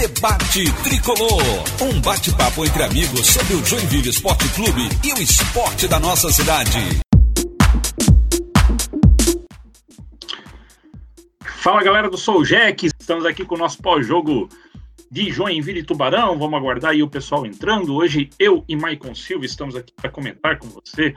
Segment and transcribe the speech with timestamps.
[0.00, 1.42] Debate Tricolor.
[1.82, 6.78] Um bate-papo entre amigos sobre o Joinville Esporte Clube e o esporte da nossa cidade.
[11.42, 14.48] Fala galera do Sou Jack, estamos aqui com o nosso pós-jogo
[15.10, 16.38] de Joinville e Tubarão.
[16.38, 17.94] Vamos aguardar aí o pessoal entrando.
[17.94, 21.14] Hoje eu e Maicon Silva estamos aqui para comentar com você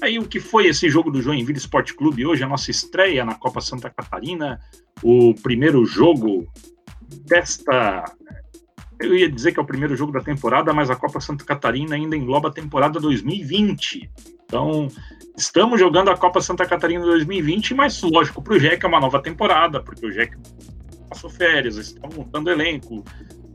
[0.00, 3.34] aí o que foi esse jogo do Joinville Esporte Clube hoje, a nossa estreia na
[3.34, 4.58] Copa Santa Catarina,
[5.02, 6.50] o primeiro jogo
[7.24, 8.04] desta.
[9.00, 11.96] Eu ia dizer que é o primeiro jogo da temporada, mas a Copa Santa Catarina
[11.96, 14.10] ainda engloba a temporada 2020.
[14.44, 14.88] Então,
[15.36, 19.20] estamos jogando a Copa Santa Catarina 2020, mas lógico, para o JEC é uma nova
[19.20, 20.36] temporada, porque o JEC
[21.08, 23.02] passou férias, estão montando elenco.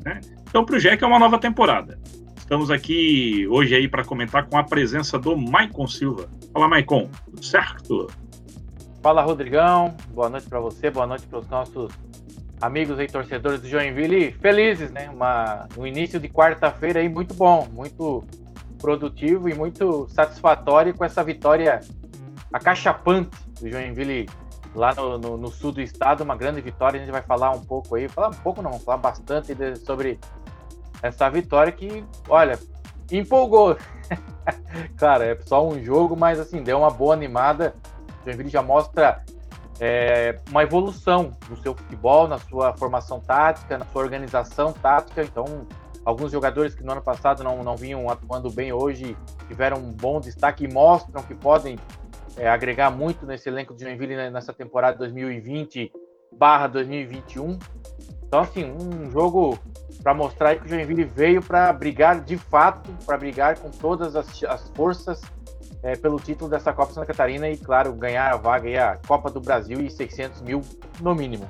[0.04, 0.20] Né?
[0.50, 2.00] Então, para o JEC é uma nova temporada.
[2.36, 6.30] Estamos aqui hoje aí para comentar com a presença do Maicon Silva.
[6.54, 8.08] Fala, Maicon, tudo certo?
[9.04, 9.96] Fala, Rodrigão.
[10.10, 11.92] Boa noite para você, boa noite para os nossos
[12.62, 15.10] amigos e torcedores do Joinville, felizes, né?
[15.10, 18.24] Uma, um início de quarta-feira aí muito bom, muito
[18.80, 21.82] produtivo e muito satisfatório com essa vitória
[22.52, 24.28] acachapante do Joinville
[24.74, 26.98] lá no, no, no, sul do estado, uma grande vitória.
[26.98, 30.20] A gente vai falar um pouco aí, falar um pouco não, falar bastante de, sobre
[31.02, 32.60] essa vitória que, olha,
[33.12, 33.78] empolgou.
[34.98, 37.76] claro, é só um jogo, mas assim, deu uma boa animada.
[38.22, 39.24] O Joinville já mostra
[39.80, 45.24] é, uma evolução no seu futebol, na sua formação tática, na sua organização tática.
[45.24, 45.68] Então,
[46.04, 49.16] alguns jogadores que no ano passado não, não vinham atuando bem hoje
[49.48, 51.78] tiveram um bom destaque e mostram que podem
[52.36, 55.92] é, agregar muito nesse elenco de Joinville nessa temporada 2020
[56.32, 57.58] barra 2021.
[58.28, 59.58] Então, assim, um jogo
[60.04, 64.44] para mostrar que o Joinville veio para brigar de fato, para brigar com todas as,
[64.44, 65.22] as forças
[65.84, 69.30] é, pelo título dessa Copa Santa Catarina e, claro, ganhar a vaga e a Copa
[69.30, 70.62] do Brasil e 600 mil
[71.02, 71.50] no mínimo.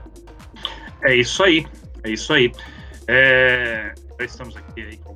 [1.03, 1.65] É isso aí,
[2.03, 2.51] é isso aí.
[3.07, 5.13] É, já estamos aqui aí com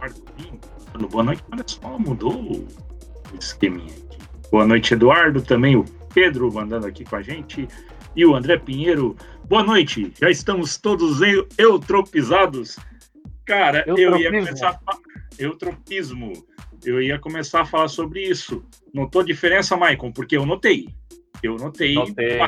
[0.00, 2.68] Eduardo Boa noite, olha só, mudou o
[3.38, 4.18] esqueminha aqui.
[4.50, 7.68] Boa noite, Eduardo, também o Pedro mandando aqui com a gente
[8.16, 9.16] e o André Pinheiro.
[9.44, 11.20] Boa noite, já estamos todos
[11.58, 12.78] eutropizados.
[13.44, 14.96] Cara, eu, eu ia começar a...
[15.38, 16.32] Eutropismo
[16.84, 18.64] eu ia começar a falar sobre isso.
[18.92, 20.12] Notou diferença, Maicon?
[20.12, 20.88] Porque eu notei.
[21.42, 22.38] Eu notei, notei.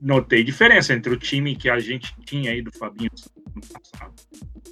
[0.00, 3.10] notei diferença entre o time que a gente tinha aí do Fabinho
[3.54, 4.14] no passado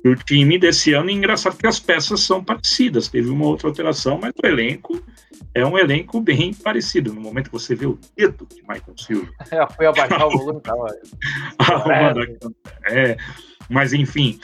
[0.04, 1.10] e o time desse ano.
[1.10, 3.08] E engraçado que as peças são parecidas.
[3.08, 5.02] Teve uma outra alteração, mas o elenco
[5.54, 7.12] é um elenco bem parecido.
[7.12, 9.32] No momento que você vê o dedo de Michael Silva.
[9.50, 10.86] É, foi abaixar o volume, tava.
[12.90, 13.16] é,
[13.68, 14.38] mas enfim,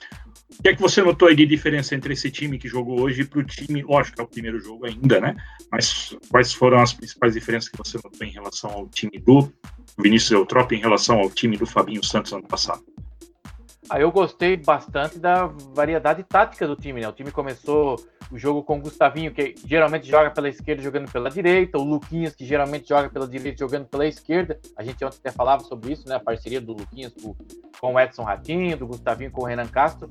[0.58, 3.24] o que é que você notou aí de diferença entre esse time que jogou hoje
[3.24, 3.82] para o time?
[3.82, 5.36] Lógico que é o primeiro jogo ainda, né?
[5.70, 9.52] Mas quais foram as principais diferenças que você notou em relação ao time do
[9.98, 12.82] Vinícius Eutrop em relação ao time do Fabinho Santos ano passado?
[13.91, 17.08] Ah, eu gostei bastante da variedade tática do time, né?
[17.08, 17.96] O time começou
[18.32, 22.34] o jogo com o Gustavinho, que geralmente joga pela esquerda jogando pela direita, o Luquinhas,
[22.34, 24.59] que geralmente joga pela direita jogando pela esquerda.
[24.75, 26.16] A gente ontem até falava sobre isso, né?
[26.16, 27.37] A parceria do Luquinhas com,
[27.78, 30.09] com o Edson Ratinho, do Gustavinho com o Renan Castro.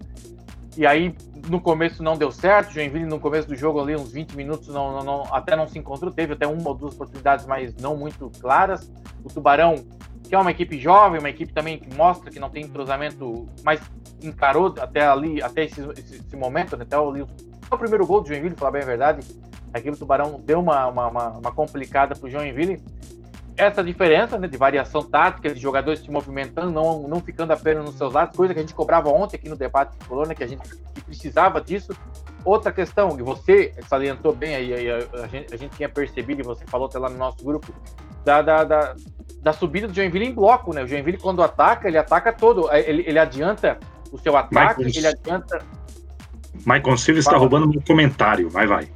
[0.78, 1.16] E aí,
[1.50, 2.72] no começo não deu certo.
[2.72, 5.80] Joinville, no começo do jogo, ali, uns 20 minutos, não, não, não, até não se
[5.80, 6.12] encontrou.
[6.12, 8.90] Teve até uma ou duas oportunidades, mas não muito claras.
[9.24, 9.84] O Tubarão,
[10.24, 13.82] que é uma equipe jovem, uma equipe também que mostra que não tem entrosamento, mas
[14.22, 17.26] encarou até ali, até esse, esse, esse momento, né, até ali,
[17.76, 19.26] o primeiro gol do Joinville, falar bem a verdade.
[19.74, 22.82] A equipe do Tubarão deu uma, uma, uma, uma complicada para o Joinville
[23.58, 27.96] essa diferença né, de variação tática, de jogadores se movimentando, não, não ficando apenas nos
[27.96, 30.48] seus lados, coisa que a gente cobrava ontem aqui no debate de Colônia, que a
[30.48, 30.62] gente
[30.94, 31.96] que precisava disso.
[32.44, 36.66] Outra questão, que você salientou bem aí, a, gente, a, gente, tinha percebido, e você
[36.66, 37.72] falou até lá no nosso grupo,
[38.26, 38.96] da, da, da,
[39.42, 40.84] da, subida do Joinville em bloco, né?
[40.84, 43.80] O Joinville, quando ataca, ele ataca todo, ele, ele adianta
[44.12, 45.64] o seu ataque, ele adianta.
[46.54, 48.90] Michael Silva está roubando meu comentário, vai, vai.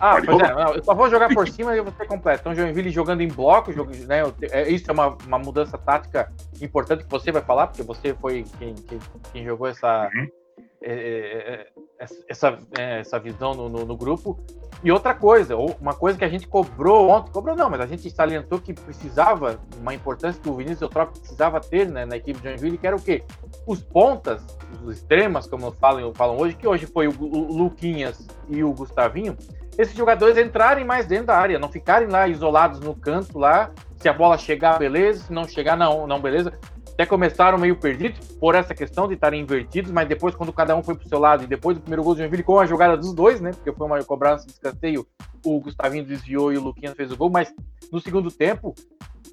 [0.00, 2.40] Ah, pois é, não, eu só vou jogar por cima e eu vou ter completo.
[2.40, 7.04] Então, Joinville jogando em bloco, jogo, né, é, isso é uma, uma mudança tática importante
[7.04, 8.98] que você vai falar, porque você foi quem, quem,
[9.32, 10.28] quem jogou essa, uhum.
[10.80, 11.68] É, é,
[11.98, 14.38] é essa, é, essa visão no, no, no, grupo.
[14.82, 18.10] E outra coisa, uma coisa que a gente cobrou ontem, cobrou não, mas a gente
[18.10, 22.48] salientou que precisava, uma importância que o Vinícius Eutrópio precisava ter né, na equipe de
[22.48, 23.24] Joinville, que era o quê?
[23.66, 24.44] Os pontas,
[24.82, 29.36] os extremas, como falam, falam hoje, que hoje foi o, o Luquinhas e o Gustavinho,
[29.76, 33.70] esses jogadores entrarem mais dentro da área, não ficarem lá isolados no canto lá.
[33.96, 35.24] Se a bola chegar, beleza.
[35.24, 36.52] Se não chegar, não, não beleza.
[36.94, 40.82] Até começaram meio perdidos por essa questão de estarem invertidos, mas depois, quando cada um
[40.82, 43.12] foi pro seu lado, e depois do primeiro gol do Joinville com a jogada dos
[43.12, 43.50] dois, né?
[43.50, 45.04] Porque foi uma cobrança de escanteio,
[45.44, 47.52] o Gustavinho desviou e o Luquinhas fez o gol, mas
[47.90, 48.74] no segundo tempo,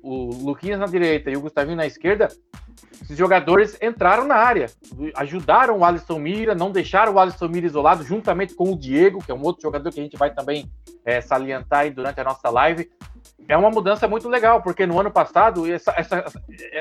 [0.02, 2.30] o Luquinhas na direita e o Gustavinho na esquerda
[3.02, 4.70] esses jogadores entraram na área,
[5.16, 9.32] ajudaram o Alisson Mira, não deixaram o Alisson Mira isolado, juntamente com o Diego, que
[9.32, 10.72] é um outro jogador que a gente vai também
[11.06, 12.90] é, salientar durante a nossa live
[13.48, 16.24] é uma mudança muito legal, porque no ano passado essa, essa,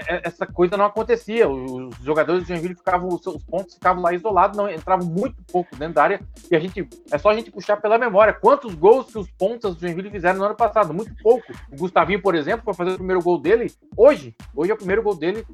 [0.06, 1.48] essa coisa não acontecia.
[1.48, 5.94] Os jogadores de Joinville ficavam, os pontos ficavam lá isolados, não entravam muito pouco dentro
[5.94, 6.20] da área.
[6.50, 9.74] E a gente é só a gente puxar pela memória quantos gols que os pontas
[9.74, 11.52] do Joinville fizeram no ano passado, muito pouco.
[11.72, 14.34] O Gustavinho, por exemplo, foi fazer o primeiro gol dele hoje.
[14.54, 15.44] Hoje é o primeiro gol dele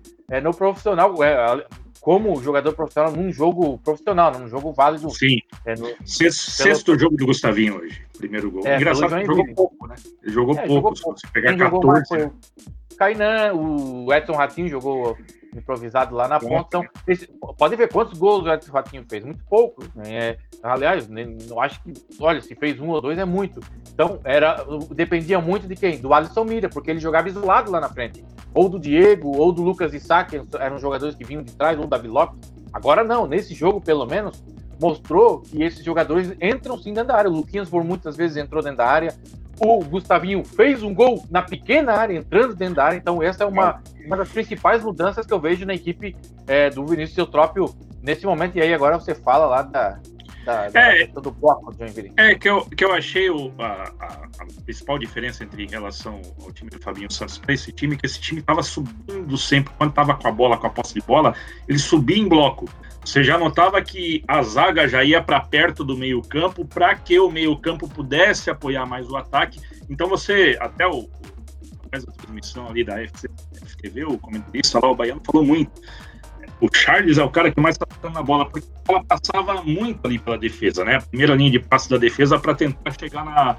[0.41, 1.23] no profissional.
[1.23, 1.67] É,
[2.06, 5.11] como jogador profissional num jogo profissional, num jogo válido.
[5.11, 5.38] Sim.
[5.65, 6.75] É, no, sexto, pelo...
[6.75, 8.67] sexto jogo do Gustavinho hoje, primeiro gol.
[8.67, 9.95] É, Engraçado, ele jogou pouco, né?
[10.23, 12.05] Ele jogou é, pouco, jogou se pegar Quem 14.
[12.09, 15.17] Jogou o Kainan, o Edson Ratinho jogou
[15.55, 16.67] improvisado lá na ponta.
[16.67, 17.29] Então, esse,
[17.59, 19.25] pode ver quantos gols o Edson Ratinho fez.
[19.25, 19.85] Muito pouco.
[19.95, 20.15] Né?
[20.15, 21.93] É, aliás, não acho que.
[22.21, 23.61] Olha, se fez um ou dois é muito.
[23.93, 24.65] Então, era,
[24.95, 25.99] dependia muito de quem?
[25.99, 28.25] Do Alisson Mira, porque ele jogava isolado lá na frente
[28.57, 31.91] ou do Diego, ou do Lucas Isaac, eram jogadores que vinham de trás, ou do
[31.91, 32.51] Davi Lopes.
[32.73, 34.43] Agora não, nesse jogo, pelo menos,
[34.81, 37.31] mostrou que esses jogadores entram sim dentro da área.
[37.31, 39.14] O Luquinhas, por muitas vezes, entrou dentro da área.
[39.58, 42.96] O Gustavinho fez um gol na pequena área, entrando dentro da área.
[42.96, 46.14] Então, essa é uma, uma das principais mudanças que eu vejo na equipe
[46.46, 48.56] é, do Vinícius Eutrópio nesse momento.
[48.56, 49.99] E aí, agora você fala lá da,
[50.46, 52.12] da, da é, do bloco de Joinville.
[52.17, 56.22] É, que eu, que eu achei o, a, a, a, principal diferença entre em relação
[56.40, 59.90] ao time do Fabinho Santos para esse time, que esse time estava subindo sempre, quando
[59.90, 61.34] estava com a bola, com a posse de bola,
[61.69, 62.67] ele subia em bloco.
[63.06, 67.31] Você já notava que a zaga já ia para perto do meio-campo para que o
[67.31, 69.61] meio-campo pudesse apoiar mais o ataque.
[69.88, 71.08] Então você, até o,
[71.93, 75.70] a transmissão ali da FTV, o comentarista lá, o Baiano, falou muito
[76.61, 80.05] o Charles é o cara que mais está tocando na bola, porque ela passava muito
[80.06, 80.97] ali pela defesa, né?
[80.97, 83.56] A primeira linha de passe da defesa para tentar chegar na,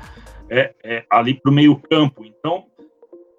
[0.50, 2.26] é, é, ali para o meio-campo.
[2.26, 2.66] Então,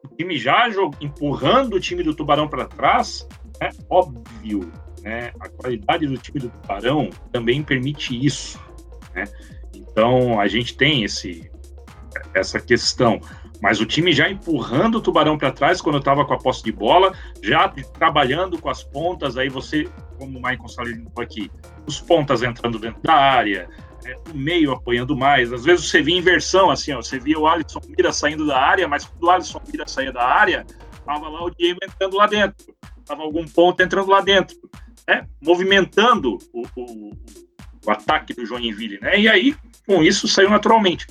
[0.04, 0.68] o time já
[1.00, 3.26] empurrando o time do Tubarão para trás,
[3.60, 4.70] é óbvio,
[5.08, 5.32] né?
[5.40, 8.60] A qualidade do time do Tubarão também permite isso,
[9.14, 9.24] né?
[9.74, 11.50] Então, a gente tem esse,
[12.34, 13.20] essa questão
[13.60, 16.70] mas o time já empurrando o Tubarão para trás quando estava com a posse de
[16.70, 17.12] bola,
[17.42, 21.50] já trabalhando com as pontas, aí você, como o Maicon salientou aqui,
[21.86, 23.68] os pontas entrando dentro da área,
[24.04, 25.52] é, o meio apoiando mais.
[25.52, 28.86] Às vezes você via inversão, assim, ó, você via o Alisson Mira saindo da área,
[28.86, 30.64] mas quando o Alisson Mira saía da área,
[31.04, 32.64] tava lá o Diego entrando lá dentro,
[33.04, 34.56] tava algum ponto entrando lá dentro,
[35.08, 35.26] né?
[35.40, 37.10] movimentando o, o,
[37.86, 39.18] o ataque do Joinville, né?
[39.18, 39.56] E aí,
[39.86, 41.06] com isso, saiu naturalmente.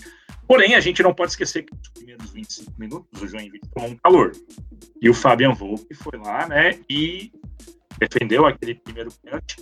[0.48, 3.98] Porém, a gente não pode esquecer que nos primeiros 25 minutos o Joinville tomou um
[3.98, 4.32] calor.
[5.02, 7.32] E o Fabian Volpe foi lá, né, e
[8.00, 9.58] defendeu aquele primeiro pênalti.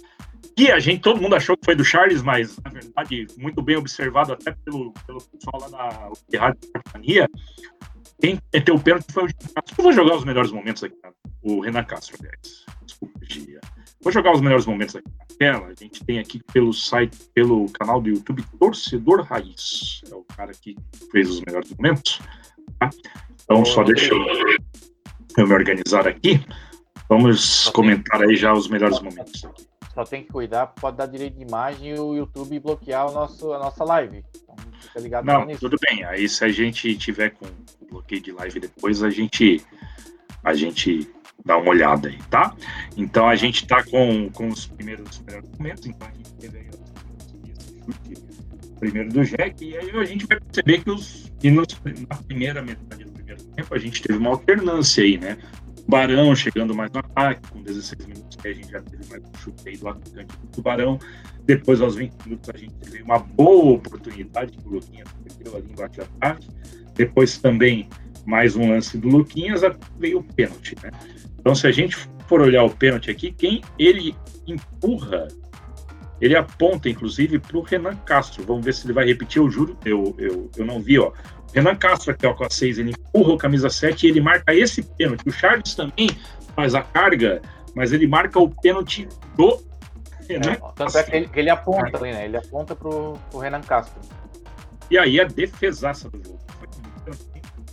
[0.56, 3.78] Que a gente, todo mundo achou que foi do Charles, mas na verdade, muito bem
[3.78, 5.70] observado até pelo, pelo pessoal lá
[6.30, 7.30] da Rádio Companhia.
[8.22, 9.76] Quem meteu o pênalti foi o Renan Castro.
[9.78, 10.96] Eu vou jogar os melhores momentos aqui,
[11.42, 12.66] o Renan Castro, aliás.
[12.86, 13.60] Desculpa, Gia.
[14.06, 15.66] Vou jogar os melhores momentos aqui na tela.
[15.66, 20.02] A gente tem aqui pelo site, pelo canal do YouTube Torcedor Raiz.
[20.12, 20.76] É o cara que
[21.12, 22.22] fez os melhores momentos.
[22.80, 22.92] Tá?
[23.44, 24.20] Então, só deixa eu,
[25.40, 26.40] eu, me organizar aqui.
[27.10, 29.42] Vamos comentar aí já os melhores momentos.
[29.92, 33.54] Só tem que cuidar, pode dar direito de imagem e o YouTube bloquear o nosso,
[33.54, 34.24] a nossa live.
[34.36, 36.04] Então, fica ligado Não, tudo bem.
[36.04, 37.48] Aí se a gente tiver com
[37.90, 39.66] bloqueio de live depois, a gente
[40.44, 41.12] a gente
[41.44, 42.56] dá uma olhada aí, tá?
[42.96, 46.66] Então a gente tá com, com os primeiros, primeiros momentos, então a gente teve aí
[47.86, 48.26] chute
[48.80, 51.68] primeiro do Jack, e aí a gente vai perceber que, os, que nos,
[52.10, 55.38] na primeira metade do primeiro tempo a gente teve uma alternância aí, né?
[55.88, 59.24] O Barão chegando mais no ataque, com 16 minutos que a gente já teve mais
[59.24, 61.00] um chute aí do atacante do Tubarão.
[61.46, 65.68] Depois, aos 20 minutos, a gente teve uma boa oportunidade que o Luquinha perdeu ali
[65.72, 66.50] embaixo da tarde.
[66.96, 67.88] Depois também
[68.26, 69.62] mais um lance do Luquinhas,
[69.98, 70.92] veio o pênalti, né?
[71.40, 71.96] Então, se a gente
[72.28, 74.16] for olhar o pênalti aqui, quem ele
[74.48, 75.28] empurra,
[76.20, 78.44] ele aponta, inclusive, para o Renan Castro.
[78.44, 81.12] Vamos ver se ele vai repetir, eu juro, eu, eu, eu não vi, ó.
[81.54, 84.54] Renan Castro aqui, ó, com a 6, ele empurra o camisa 7 e ele marca
[84.54, 85.28] esse pênalti.
[85.28, 86.10] O Charles também
[86.56, 87.42] faz a carga,
[87.76, 89.64] mas ele marca o pênalti do
[90.28, 92.26] Renan é, Tanto é que ele, que ele aponta ali, né?
[92.26, 94.02] Ele aponta pro, pro Renan Castro.
[94.90, 96.45] E aí a defesaça do jogo.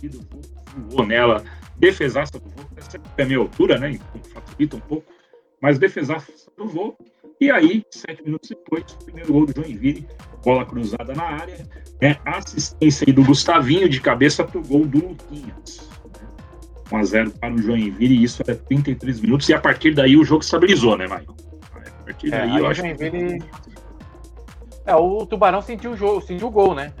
[0.09, 1.43] Foi voou nela,
[1.77, 2.65] defesaça do voo,
[3.17, 3.91] é a minha altura, né?
[3.91, 5.11] Então facilita um pouco,
[5.61, 6.97] mas defesaça do voo.
[7.39, 10.07] E aí, sete minutos depois, o primeiro gol do Joinville,
[10.43, 11.67] bola cruzada na área,
[12.01, 12.17] né?
[12.25, 15.89] assistência aí do Gustavinho de cabeça para o gol do Luquinhas.
[16.91, 20.15] 1 a 0 para o Joinville, e isso é 33 minutos, e a partir daí
[20.15, 21.35] o jogo estabilizou, né, Michael?
[21.71, 23.39] A partir é, daí eu acho Joinville...
[23.39, 23.82] que.
[24.85, 26.93] É, o Tubarão sentiu o jogo, sentiu o gol, né?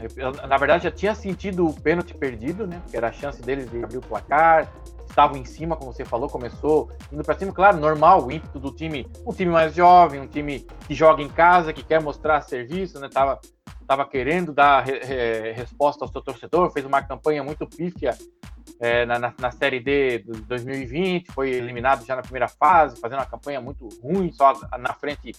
[0.47, 2.81] Na verdade, já tinha sentido o pênalti perdido, né?
[2.89, 4.71] Que era a chance deles de abrir o placar,
[5.09, 8.71] estavam em cima, como você falou, começou indo para cima, claro, normal, o ímpeto do
[8.71, 12.99] time, um time mais jovem, um time que joga em casa, que quer mostrar serviço,
[12.99, 13.09] né?
[13.11, 13.39] Tava,
[13.83, 18.17] tava querendo dar re, re, resposta ao seu torcedor, fez uma campanha muito pífia
[18.79, 23.19] é, na, na, na, Série D de 2020, foi eliminado já na primeira fase, fazendo
[23.19, 25.31] uma campanha muito ruim, só na frente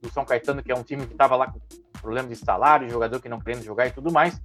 [0.00, 1.60] do São Caetano, que é um time que estava lá com
[2.00, 4.40] problema de salário, jogador que não querendo jogar e tudo mais.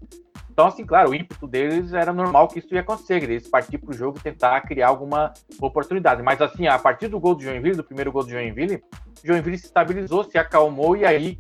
[0.52, 3.92] Então, assim, claro, o ímpeto deles era normal que isso ia acontecer, eles partir para
[3.92, 6.24] o jogo e tentar criar alguma oportunidade.
[6.24, 8.84] Mas, assim, a partir do gol do Joinville, do primeiro gol do Joinville,
[9.24, 11.40] o Joinville se estabilizou, se acalmou e aí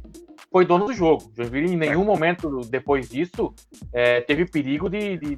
[0.57, 1.31] foi dono do jogo.
[1.35, 3.53] Joinville, em nenhum momento depois disso,
[3.93, 5.35] é, teve perigo de, de,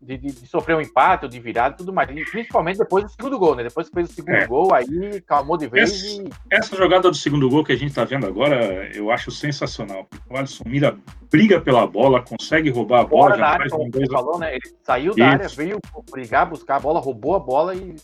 [0.00, 2.10] de, de sofrer um empate de virada e tudo mais.
[2.10, 3.62] E principalmente depois do segundo gol, né?
[3.62, 4.44] Depois que fez o segundo é.
[4.44, 5.92] gol, aí calmou de vez.
[5.92, 6.30] Essa, e...
[6.50, 10.08] essa, jogada do segundo gol que a gente está vendo agora, eu acho sensacional.
[10.28, 10.98] O Alisson Mira
[11.30, 13.38] briga pela bola, consegue roubar a bola.
[13.38, 14.56] já área, como você falou, né?
[14.56, 15.34] Ele saiu da Isso.
[15.34, 15.78] área, veio
[16.10, 17.94] brigar, buscar a bola, roubou a bola e.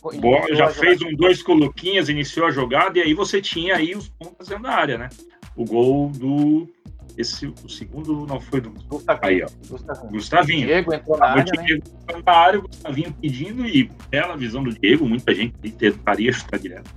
[0.55, 4.47] Já fez um dois coloquinhas, iniciou a jogada e aí você tinha aí os pontos
[4.47, 5.09] dentro da área, né?
[5.59, 6.69] O gol do
[7.17, 8.69] esse, o segundo não foi do.
[8.69, 9.19] Gustavinho.
[9.21, 9.47] Aí, ó.
[9.67, 10.11] Gustavinho.
[10.13, 10.67] Gustavinho.
[10.67, 11.63] Diego entrou na área, né?
[11.65, 12.21] Diego né?
[12.25, 15.05] na área, o Gustavinho pedindo e bela visão do Diego.
[15.05, 16.89] Muita gente tentaria chutar direto.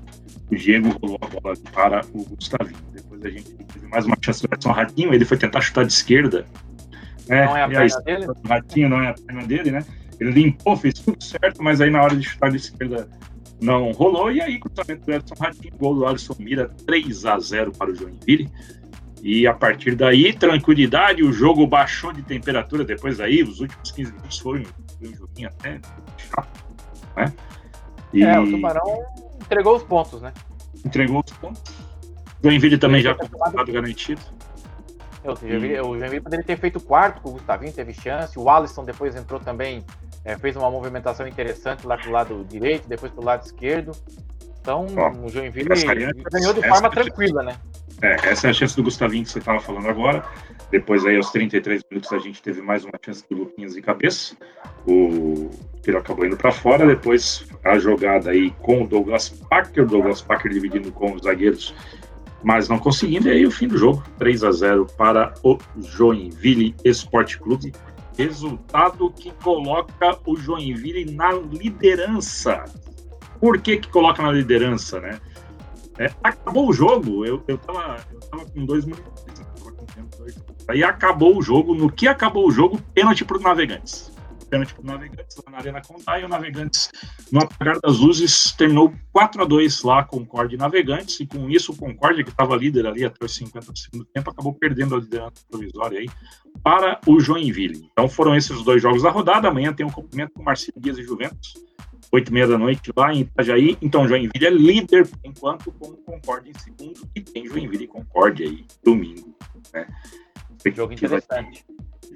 [0.48, 2.78] O Diego rolou a bola para o Gustavinho.
[2.92, 5.12] Depois a gente teve mais uma chance do Edson Ratinho.
[5.12, 6.46] Ele foi tentar chutar de esquerda.
[7.28, 7.44] Né?
[7.44, 8.26] Não é a perna aí, dele?
[8.28, 9.84] O Ratinho não é a perna dele, né?
[10.20, 13.08] Ele limpou, fez tudo certo, mas aí na hora de chutar de esquerda
[13.62, 14.30] não rolou.
[14.30, 17.94] E aí, cruzamento do Edson Ratinho, gol do Alisson Mira, 3 a 0 para o
[17.94, 18.50] Joinville.
[19.22, 22.84] E a partir daí, tranquilidade, o jogo baixou de temperatura.
[22.84, 25.80] Depois aí, os últimos 15 minutos foi um, um joguinho até
[26.18, 26.64] chato,
[27.16, 27.32] né?
[28.12, 28.24] E...
[28.24, 29.04] É, o Tubarão
[29.40, 30.32] entregou os pontos, né?
[30.84, 31.62] Entregou os pontos.
[32.42, 34.20] O Joinville também já com resultado garantido.
[35.24, 38.38] É, o Joinville, o Joinville poderia ter feito quarto com o Gustavinho, teve chance.
[38.38, 39.84] O Alisson depois entrou também,
[40.24, 43.92] é, fez uma movimentação interessante lá pro lado direito, depois pro lado esquerdo.
[44.60, 45.68] Então, Ó, o Joinville
[46.30, 47.56] ganhou de forma tranquila, né?
[48.00, 50.24] É, essa é a chance do Gustavinho que você estava falando agora.
[50.72, 54.34] Depois aí, aos 33 minutos, a gente teve mais uma chance do Luquinhas de cabeça.
[54.86, 55.50] O
[55.82, 56.86] Piro acabou indo para fora.
[56.86, 59.84] Depois, a jogada aí com o Douglas Packer.
[59.84, 61.74] O Douglas Packer dividindo com os zagueiros,
[62.42, 63.28] mas não conseguindo.
[63.28, 67.72] E aí, o fim do jogo, 3 a 0 para o Joinville Esporte Clube.
[68.16, 72.64] Resultado que coloca o Joinville na liderança.
[73.40, 75.18] Por que que coloca na liderança, né?
[75.98, 79.24] É, acabou o jogo, eu, eu, tava, eu tava com dois minutos.
[80.68, 81.74] Aí acabou o jogo.
[81.74, 84.11] No que acabou o jogo, pênalti para os navegantes.
[84.52, 86.90] Pênalti para os navegantes lá na Arena Condá e o Navegantes,
[87.32, 91.18] no apagar das luzes, terminou 4 a 2 lá, Concorde e Navegantes.
[91.20, 94.28] E com isso, o Concorde, que estava líder ali até os 50 do segundo tempo,
[94.28, 96.08] acabou perdendo a liderança provisória aí
[96.62, 97.88] para o Joinville.
[97.92, 99.48] Então foram esses os dois jogos da rodada.
[99.48, 101.54] Amanhã tem um cumprimento com Marcelo Dias e Juventus.
[102.12, 103.78] 8 e meia da noite lá em Itajaí.
[103.80, 107.88] Então, Joinville é líder por enquanto, com o Concorde em segundo, e tem Joinville e
[107.88, 109.34] Concorde aí domingo.
[109.72, 109.86] Né?
[110.70, 111.64] Jogo interessante.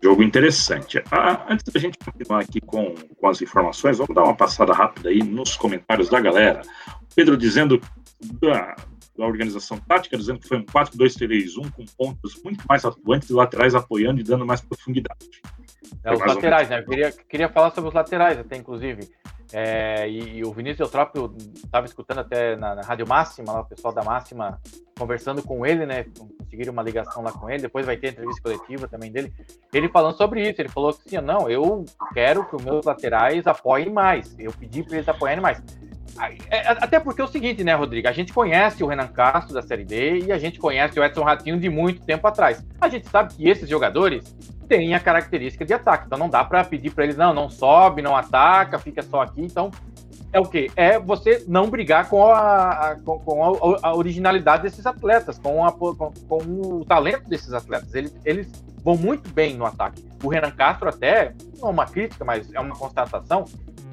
[0.03, 1.03] Jogo interessante.
[1.11, 5.09] Ah, antes da gente continuar aqui com, com as informações, vamos dar uma passada rápida
[5.09, 6.63] aí nos comentários da galera.
[7.15, 7.81] Pedro dizendo
[8.41, 8.77] da,
[9.17, 13.75] da organização tática, dizendo que foi um 4-2-3-1 com pontos muito mais atuantes e laterais
[13.75, 15.41] apoiando e dando mais profundidade.
[16.05, 16.81] É, os laterais, né?
[16.81, 19.09] Eu queria, queria falar sobre os laterais até, inclusive.
[19.53, 23.65] É, e, e, o Vinícius Eutrópio estava escutando até na, na, Rádio Máxima, lá, o
[23.65, 24.61] pessoal da Máxima
[24.99, 26.07] conversando com ele, né?
[26.39, 29.33] Conseguiram uma ligação lá com ele, depois vai ter entrevista coletiva também dele.
[29.73, 33.47] Ele falando sobre isso, ele falou que assim, não, eu quero que os meus laterais
[33.47, 34.35] apoiem mais.
[34.39, 35.63] Eu pedi para eles apoiarem mais.
[36.51, 38.09] É, até porque é o seguinte, né, Rodrigo?
[38.09, 41.23] A gente conhece o Renan Castro da Série D e a gente conhece o Edson
[41.23, 42.65] Ratinho de muito tempo atrás.
[42.81, 44.35] A gente sabe que esses jogadores
[44.69, 48.03] têm a característica de ataque, então não dá para pedir para eles, não, não sobe,
[48.03, 49.43] não ataca, fica só aqui.
[49.43, 49.71] Então,
[50.33, 50.71] é o quê?
[50.77, 55.65] É você não brigar com a, a com, com a, a, originalidade desses atletas, com,
[55.65, 57.95] a, com, com, o talento desses atletas.
[57.95, 60.05] Eles, eles vão muito bem no ataque.
[60.23, 63.45] O Renan Castro, até, não é uma crítica, mas é uma constatação,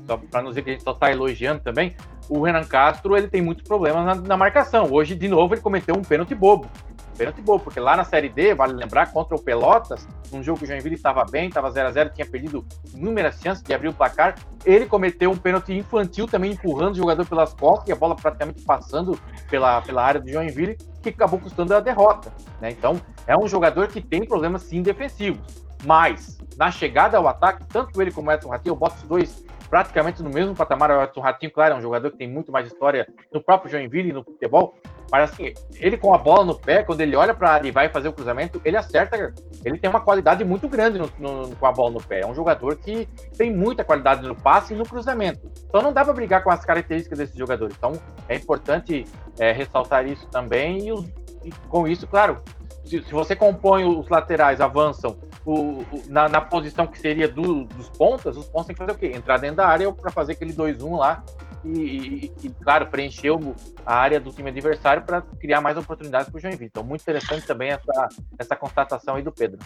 [0.06, 1.96] só para não dizer que a gente só está elogiando também,
[2.30, 4.92] o Renan Castro ele tem muitos problemas na, na, marcação.
[4.92, 6.70] Hoje, de novo, ele cometeu um pênalti bobo.
[7.18, 10.65] pênalti bobo, porque lá na Série D, vale lembrar, contra o Pelotas, num jogo que
[10.65, 13.94] o Joinville estava bem, estava 0 a 0 tinha perdido inúmeras chances de abrir o
[13.94, 18.15] placar, ele cometeu um pênalti infantil também, empurrando o jogador pelas costas e a bola
[18.15, 22.32] praticamente passando pela, pela área do Joinville, que acabou custando a derrota.
[22.62, 22.72] Né?
[22.72, 25.63] Então, é um jogador que tem problemas sim defensivos.
[25.86, 29.46] Mas, na chegada ao ataque, tanto ele como o Edson Ratinho, eu boto os dois
[29.74, 30.92] praticamente no mesmo patamar.
[30.92, 34.10] O Edson Ratinho, claro, é um jogador que tem muito mais história no próprio Joinville
[34.10, 34.75] e no futebol.
[35.12, 37.89] Mas assim, ele com a bola no pé, quando ele olha para área e vai
[37.89, 39.34] fazer o cruzamento, ele acerta
[39.65, 42.20] ele tem uma qualidade muito grande no, no, com a bola no pé.
[42.20, 45.51] É um jogador que tem muita qualidade no passe e no cruzamento.
[45.68, 47.72] Então não dá para brigar com as características desse jogador.
[47.75, 47.94] Então
[48.30, 49.06] é importante
[49.39, 50.88] é, ressaltar isso também.
[50.88, 52.44] E, e, com isso, claro,
[52.84, 57.66] se, se, você compõe os laterais, avançam o, o, na, na, posição que seria do,
[57.66, 59.12] dos pontas, os pontos têm que fazer o quê?
[59.16, 61.24] Entrar dentro da área para fazer aquele 2-1 lá
[61.65, 63.55] e, e, e, claro, preencheu
[63.86, 66.65] a área do time adversário para criar mais oportunidades para o Joinville.
[66.65, 69.60] Então, muito interessante também essa, essa constatação aí do Pedro.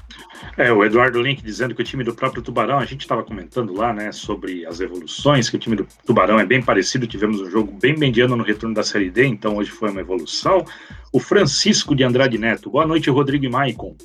[0.55, 3.73] É, o Eduardo Link dizendo que o time do próprio Tubarão, a gente estava comentando
[3.73, 7.49] lá, né, sobre as evoluções, que o time do Tubarão é bem parecido, tivemos um
[7.49, 10.65] jogo bem mediano no retorno da Série D, então hoje foi uma evolução.
[11.11, 13.95] O Francisco de Andrade Neto, boa noite, Rodrigo e Maicon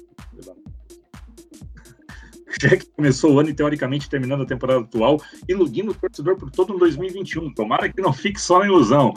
[2.61, 6.51] já que começou o ano e teoricamente terminando a temporada atual, iludindo o torcedor por
[6.51, 7.53] todo o 2021.
[7.55, 9.15] Tomara que não fique só na ilusão.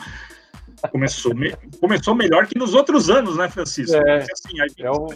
[0.92, 1.56] Começou, me...
[1.80, 3.96] começou melhor que nos outros anos, né, Francisco?
[3.96, 5.08] É, assim, a gente é o...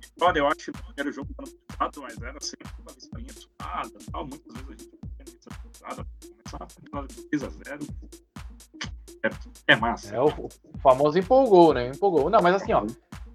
[0.00, 2.92] vitória, eu acho que não era o jogo do ano passado, mas era sempre uma
[2.92, 4.26] vitória suada, tal.
[4.26, 7.86] Muitas vezes a gente tinha suada, começar a 3 a 0
[9.24, 10.14] é, é massa.
[10.14, 10.30] É o
[10.82, 11.88] famoso empolgou, né?
[11.88, 12.28] Empolgou.
[12.28, 12.84] Não, mas assim, ó,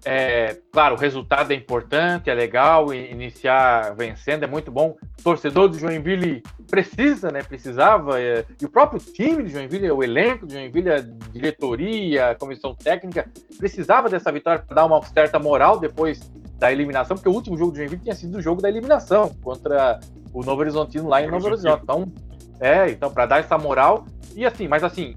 [0.04, 4.96] é, claro, o resultado é importante, é legal, iniciar vencendo é muito bom.
[5.18, 7.42] O torcedor do Joinville precisa, né?
[7.42, 11.00] Precisava, é, e o próprio time do Joinville, o elenco do Joinville, a
[11.32, 13.28] diretoria, a comissão técnica,
[13.58, 16.20] precisava dessa vitória para dar uma certa moral depois
[16.58, 20.00] da eliminação, porque o último jogo do Joinville tinha sido o jogo da eliminação contra
[20.32, 21.82] o Novo Horizontino lá em Novo Horizonte.
[21.82, 22.10] Então,
[22.58, 25.16] é, então, para dar essa moral, e assim, mas assim,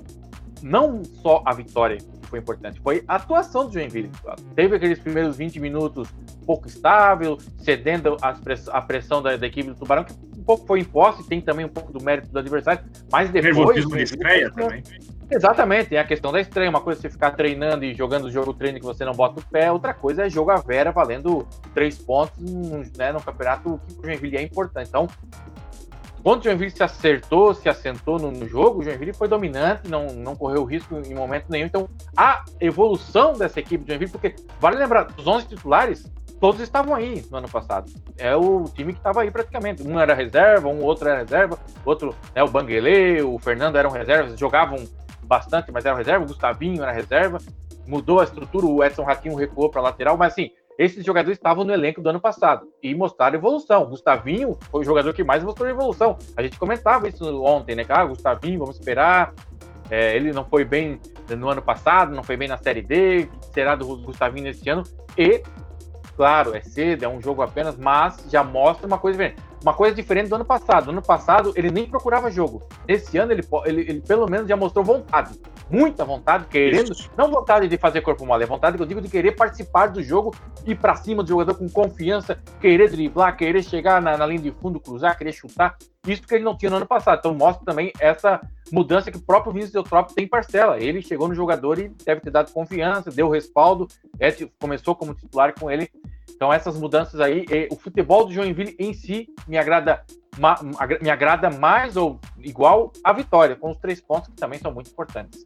[0.62, 1.98] não só a vitória
[2.34, 4.10] foi importante, foi a atuação do Joinville.
[4.56, 6.10] Teve aqueles primeiros 20 minutos
[6.48, 11.22] pouco estável, cedendo a pressão da, da equipe do Tubarão, que um pouco foi imposto
[11.22, 13.88] e tem também um pouco do mérito do adversário, mas depois...
[13.88, 14.82] de estreia também.
[15.30, 16.70] Exatamente, tem a questão da estreia.
[16.70, 19.40] Uma coisa é você ficar treinando e jogando o jogo treino que você não bota
[19.40, 22.42] o pé, outra coisa é jogar vera valendo três pontos
[22.98, 24.90] né, no campeonato que o Joinville é importante.
[24.90, 25.08] Então,
[26.24, 30.08] quando o Joinville se acertou, se assentou no, no, jogo, o Joinville foi dominante, não,
[30.08, 31.66] não correu risco em momento nenhum.
[31.66, 36.96] Então, a evolução dessa equipe do Joinville, porque vale lembrar, os 11 titulares, todos estavam
[36.96, 37.92] aí no ano passado.
[38.18, 39.84] É o time que estava aí praticamente.
[39.84, 44.40] Um era reserva, um outro era reserva, outro, né, o Banguele, o Fernando eram reservas,
[44.40, 44.78] jogavam
[45.24, 47.38] bastante, mas eram reserva, o Gustavinho era reserva.
[47.86, 50.52] Mudou a estrutura, o Edson Raquinho recuou para lateral, mas assim,
[50.84, 53.86] esses jogadores estavam no elenco do ano passado e mostraram evolução.
[53.86, 56.18] Gustavinho foi o jogador que mais mostrou evolução.
[56.36, 57.86] A gente comentava isso ontem, né?
[57.88, 59.34] Ah, Gustavinho, vamos esperar.
[59.90, 63.30] É, ele não foi bem no ano passado, não foi bem na Série D.
[63.54, 64.84] Será do Gustavinho nesse ano?
[65.18, 65.44] E,
[66.16, 69.53] claro, é cedo, é um jogo apenas, mas já mostra uma coisa diferente.
[69.64, 70.86] Uma coisa diferente do ano passado.
[70.86, 72.62] No ano passado, ele nem procurava jogo.
[72.88, 75.40] Esse ano, ele, ele, ele pelo menos já mostrou vontade
[75.74, 77.10] muita vontade, querendo, Isso.
[77.18, 80.04] não vontade de fazer corpo mole, é vontade que eu digo de querer participar do
[80.04, 80.34] jogo,
[80.66, 84.52] ir para cima do jogador com confiança, querer driblar, querer chegar na, na linha de
[84.52, 85.76] fundo, cruzar, querer chutar.
[86.08, 87.20] Isso que ele não tinha no ano passado.
[87.20, 90.78] Então mostra também essa mudança que o próprio Vinícius Eutrópio tem parcela.
[90.80, 93.88] Ele chegou no jogador e deve ter dado confiança, deu respaldo,
[94.20, 95.90] é, começou como titular com ele.
[96.36, 100.04] Então essas mudanças aí, o futebol do Joinville em si me agrada
[101.00, 104.90] me agrada mais ou igual a vitória, com os três pontos que também são muito
[104.90, 105.46] importantes.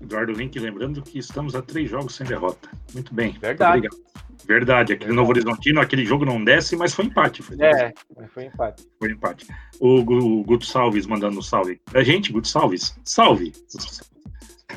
[0.00, 2.70] Eduardo Link, lembrando que estamos a três jogos sem derrota.
[2.94, 3.32] Muito bem.
[3.32, 3.88] Verdade.
[3.88, 4.08] Muito
[4.48, 7.42] Verdade, aquele Novo Horizontino, aquele jogo não desce, mas foi empate.
[7.42, 7.92] Foi é,
[8.32, 8.88] foi empate.
[8.98, 9.46] Foi empate.
[9.78, 12.98] O, o Guto Salves mandando um salve pra gente, Guto Salves.
[13.04, 13.52] Salve!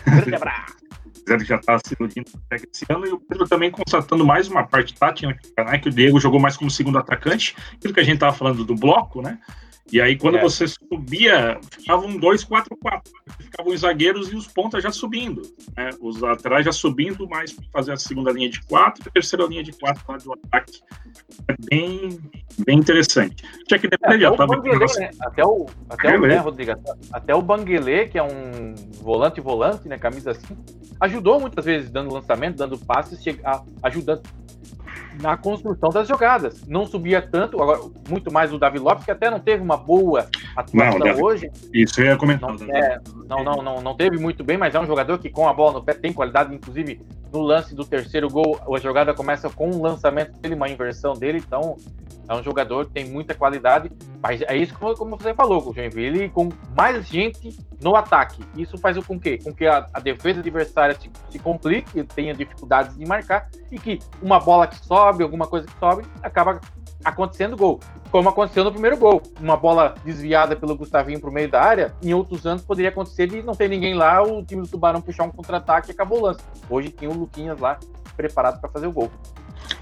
[0.05, 0.81] Grande abraço!
[1.21, 4.93] Que já está se iludindo esse ano, e o Pedro também constatando mais uma parte
[4.93, 8.35] tática, né, que o Diego jogou mais como segundo atacante, aquilo que a gente estava
[8.35, 9.37] falando do bloco, né?
[9.91, 10.41] E aí, quando é.
[10.41, 13.01] você subia, ficava um 2-4-4.
[13.39, 15.41] Ficavam os zagueiros e os pontas já subindo.
[15.75, 15.89] Né?
[15.99, 19.45] Os laterais já subindo, mais para fazer a segunda linha de quatro e a terceira
[19.45, 20.79] linha de quatro para o ataque.
[21.47, 22.19] É bem,
[22.65, 23.43] bem interessante.
[23.69, 24.55] Já que depois é, já estava.
[24.55, 25.11] Né?
[25.19, 26.71] Até o, até o né, Rodrigo?
[27.11, 29.97] Até o Banguele, que é um volante-volante, né?
[29.97, 30.57] Camisa assim,
[31.01, 33.19] ajudou muitas vezes dando lançamento, dando passes,
[33.83, 34.21] ajudando
[35.19, 36.65] na construção das jogadas.
[36.67, 40.27] Não subia tanto, agora muito mais o Davi Lopes, que até não teve uma boa
[40.55, 41.51] atuação não, hoje.
[41.73, 42.53] Isso eu ia comentar.
[42.53, 45.47] Não, é, não, não, não, não teve muito bem, mas é um jogador que com
[45.47, 49.49] a bola no pé tem qualidade, inclusive no lance do terceiro gol, a jogada começa
[49.49, 51.77] com um lançamento dele, uma inversão dele, então
[52.27, 55.73] é um jogador que tem muita qualidade, mas é isso como, como você falou, o
[55.73, 58.41] Joinville com mais gente no ataque.
[58.55, 62.97] Isso faz com que, com que a, a defesa adversária se, se complique, tenha dificuldades
[62.97, 66.61] de marcar e que uma bola que sobe, alguma coisa que sobe, acaba
[67.03, 67.79] acontecendo gol.
[68.11, 69.21] Como aconteceu no primeiro gol.
[69.39, 73.27] Uma bola desviada pelo Gustavinho para o meio da área, em outros anos poderia acontecer
[73.27, 76.21] de não ter ninguém lá, o time do Tubarão puxar um contra-ataque e acabou o
[76.23, 76.41] lance.
[76.69, 77.79] Hoje tem o Luquinhas lá
[78.15, 79.11] preparado para fazer o gol.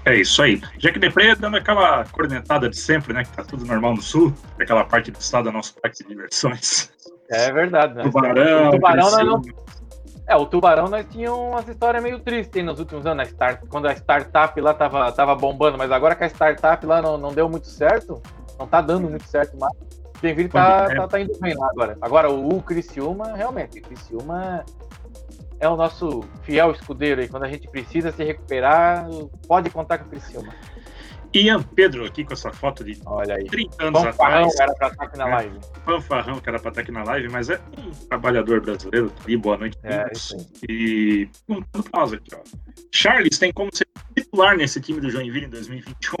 [0.04, 0.62] É isso aí.
[0.78, 3.24] Jack Depre dando aquela cornetada de sempre, né?
[3.24, 6.90] Que tá tudo normal no sul, aquela parte do estado da nossa parque de diversões.
[7.28, 8.04] É verdade, né?
[8.04, 8.70] Tubarão.
[8.70, 9.42] Tubarão nós não...
[10.30, 13.62] É, o Tubarão nós tínhamos umas histórias meio tristes nos últimos anos, a start...
[13.68, 17.32] quando a startup lá tava, tava bombando, mas agora que a startup lá não, não
[17.32, 18.22] deu muito certo,
[18.56, 19.72] não tá dando muito certo mais.
[19.74, 21.98] O Joinville tá, tá, tá, indo bem lá agora.
[22.00, 24.64] Agora, o Criciúma, realmente, o Criciúma
[25.58, 27.28] é o nosso fiel escudeiro aí.
[27.28, 29.08] Quando a gente precisa se recuperar,
[29.48, 30.54] pode contar com o Criciúma.
[31.32, 33.44] Ian Pedro aqui com essa foto de Olha aí.
[33.44, 34.60] 30 anos Fanfarrão atrás.
[34.60, 35.32] era pra estar aqui na É.
[35.34, 35.58] live.
[35.84, 39.12] Fanfarrão que era pra estar aqui na live, mas é um trabalhador brasileiro.
[39.28, 39.78] E boa noite.
[39.84, 40.10] É.
[40.68, 42.40] E perguntando pra nós aqui, ó.
[42.92, 46.16] Charles tem como ser titular nesse time do Joinville em 2021?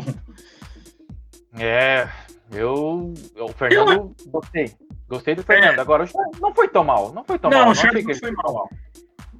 [1.58, 2.08] É,
[2.52, 3.12] eu.
[3.36, 4.72] O Fernando, gostei.
[5.08, 5.78] Gostei do Fernando.
[5.78, 5.80] É.
[5.80, 6.08] Agora,
[6.40, 7.12] não foi tão mal.
[7.12, 7.66] Não foi tão não, mal.
[7.66, 8.70] o Não Charles não que foi mal.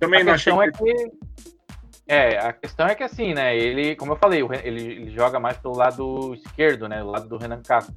[0.01, 1.13] Também a não achei questão é que...
[2.13, 3.57] É, a questão é que assim, né?
[3.57, 7.01] Ele, como eu falei, o ele, ele joga mais pelo lado esquerdo, né?
[7.01, 7.95] Do lado do Renan Castro.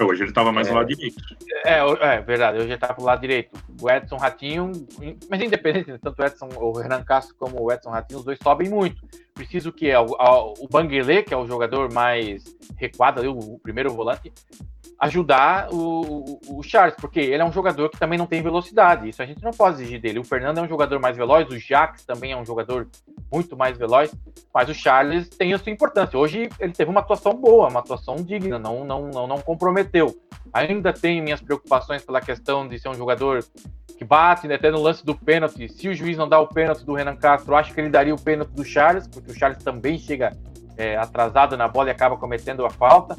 [0.00, 0.70] Hoje ele tava mais É.
[0.70, 1.16] do lado direito.
[1.64, 3.50] É, o- é verdade, eu já tava pro lado direito.
[3.80, 4.70] O Edson Ratinho,
[5.30, 8.38] mas independente, né, tanto o Edson, o Renan Castro como o Edson Ratinho, os dois
[8.42, 9.02] sobem muito.
[9.34, 12.44] Preciso que é o, a- o Banguele, que é o jogador mais
[12.76, 14.30] recuado ali, o, o primeiro volante,
[15.00, 19.08] ajudar o, o, o Charles, porque ele é um jogador que também não tem velocidade.
[19.08, 20.18] Isso a gente não pode exigir dele.
[20.18, 22.88] O Fernando é um jogador mais veloz, o Jacques também é um jogador
[23.32, 24.12] muito mais veloz,
[24.52, 26.18] mas o Charles tem a sua importância.
[26.18, 30.16] Hoje ele teve uma atuação boa, uma atuação digna, não, não, não, não comprometeu.
[30.52, 33.44] Ainda tenho minhas preocupações pela questão de ser um jogador
[33.96, 35.68] que bate, né, até no lance do pênalti.
[35.68, 38.20] Se o juiz não dá o pênalti do Renan Castro, acho que ele daria o
[38.20, 40.36] pênalti do Charles, porque o Charles também chega
[40.76, 43.16] é, atrasado na bola e acaba cometendo a falta.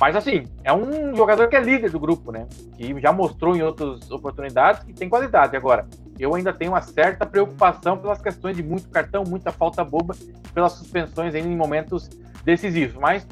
[0.00, 2.46] Mas assim, é um jogador que é líder do grupo, né?
[2.74, 5.54] Que já mostrou em outras oportunidades que tem qualidade.
[5.54, 5.86] Agora,
[6.18, 10.16] eu ainda tenho uma certa preocupação pelas questões de muito cartão, muita falta boba,
[10.54, 12.08] pelas suspensões ainda em momentos
[12.42, 12.96] decisivos.
[12.98, 13.26] Mas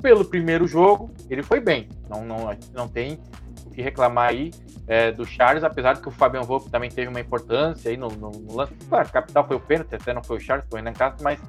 [0.00, 1.88] pelo primeiro jogo, ele foi bem.
[2.08, 3.18] Não, não, não tem
[3.66, 4.52] o que reclamar aí
[4.86, 8.08] é, do Charles, apesar de que o Fabian Volpe também teve uma importância aí no,
[8.08, 8.74] no, no lance.
[8.88, 11.40] Claro, capital foi o pênalti, até não foi o Charles, foi o Renan Castro, mas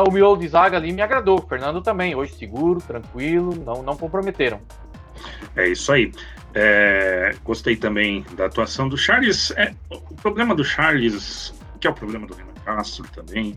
[0.00, 1.38] o miolo de zaga ali me agradou.
[1.38, 4.60] O Fernando também, hoje seguro, tranquilo, não, não comprometeram.
[5.56, 6.12] É isso aí.
[6.54, 9.52] É, gostei também da atuação do Charles.
[9.52, 13.56] É, o problema do Charles, que é o problema do Renan Castro também,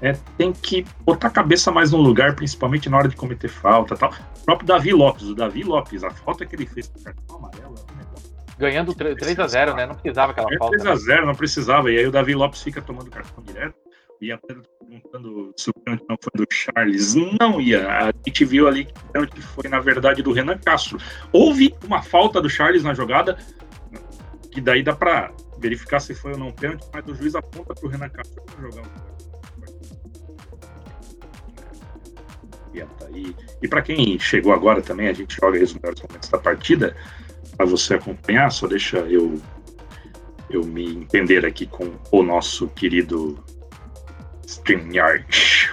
[0.00, 3.96] é tem que botar a cabeça mais no lugar, principalmente na hora de cometer falta
[3.96, 4.12] tal.
[4.40, 7.36] O próprio Davi Lopes, o Davi Lopes, a falta que ele fez com o cartão
[7.36, 8.34] amarelo é um negócio.
[8.58, 9.86] Ganhando 3 a 0 né?
[9.86, 10.76] Não precisava aquela falta.
[10.76, 11.90] 3x0, não precisava.
[11.90, 13.74] E aí o Davi Lopes fica tomando cartão direto.
[14.24, 17.14] E a Pedro perguntando se o pênalti não foi do Charles.
[17.14, 17.86] Não ia.
[17.86, 20.96] A gente viu ali que o pênalti foi, na verdade, do Renan Castro.
[21.30, 23.36] Houve uma falta do Charles na jogada,
[24.50, 27.86] que daí dá pra verificar se foi ou não pênalti, mas o juiz aponta pro
[27.86, 29.14] Renan Castro jogar o
[32.72, 33.06] e tá.
[33.62, 36.96] E para quem chegou agora também, a gente joga os melhores momentos da partida
[37.58, 38.50] para você acompanhar.
[38.50, 39.38] Só deixa eu
[40.50, 43.42] eu me entender aqui com o nosso querido
[44.64, 45.24] StreamYard.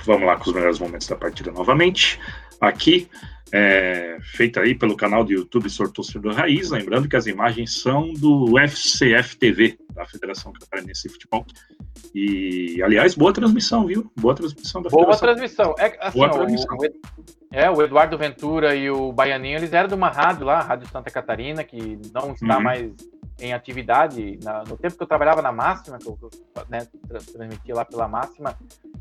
[0.06, 2.20] Vamos lá com os melhores momentos da partida novamente.
[2.60, 3.08] Aqui,
[3.54, 6.70] é, feita aí pelo canal do YouTube Sortorcedor Raiz.
[6.70, 11.46] Lembrando que as imagens são do FCF TV, da Federação Catarinense de Futebol.
[12.14, 14.12] E, aliás, boa transmissão, viu?
[14.20, 15.74] Boa transmissão da Boa Federação.
[15.74, 15.76] transmissão.
[15.80, 16.78] É, assim, Boa ó, transmissão.
[16.78, 16.86] O,
[17.54, 21.10] é, o Eduardo Ventura e o Baianinho, eles eram de uma rádio lá, Rádio Santa
[21.10, 22.64] Catarina, que não está Uhum.
[22.64, 22.92] mais
[23.42, 24.40] em atividade.
[24.44, 26.18] Na- no tempo que eu trabalhava na Máxima, que eu,
[26.70, 28.56] né, tra- transmitia lá pela Máxima,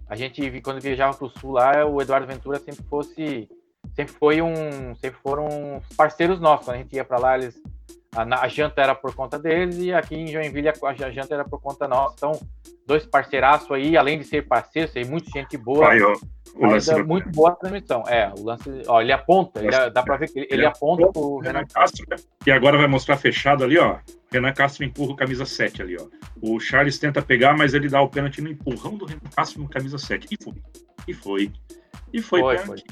[0.09, 3.49] a gente, quando viajava para o Sul lá, o Eduardo Ventura sempre fosse,
[3.95, 6.65] sempre foi um, sempre foram parceiros nossos.
[6.67, 7.61] Quando a gente ia para lá, eles
[8.15, 11.45] a, a janta era por conta deles e aqui em Joinville a, a janta era
[11.45, 12.15] por conta nossa.
[12.17, 12.33] Então,
[12.87, 15.87] dois parceiraços aí, além de ser parceiros, tem muita gente boa.
[16.03, 16.17] Ó,
[16.55, 18.03] o lance do- muito boa a transmissão.
[18.07, 18.69] É, o lance.
[18.87, 22.05] Ó, ele aponta, ele, dá pra ver que ele, ele aponta pro o Renan Castro,
[22.11, 22.17] né?
[22.47, 23.99] e agora vai mostrar fechado ali, ó.
[24.33, 26.07] Renan Castro empurra o camisa 7 ali, ó.
[26.41, 29.69] O Charles tenta pegar, mas ele dá o pênalti no empurrão do Renan Castro no
[29.69, 30.29] camisa 7.
[30.31, 30.55] E foi.
[31.09, 31.53] E foi.
[32.13, 32.85] E foi, Foi, pênalti.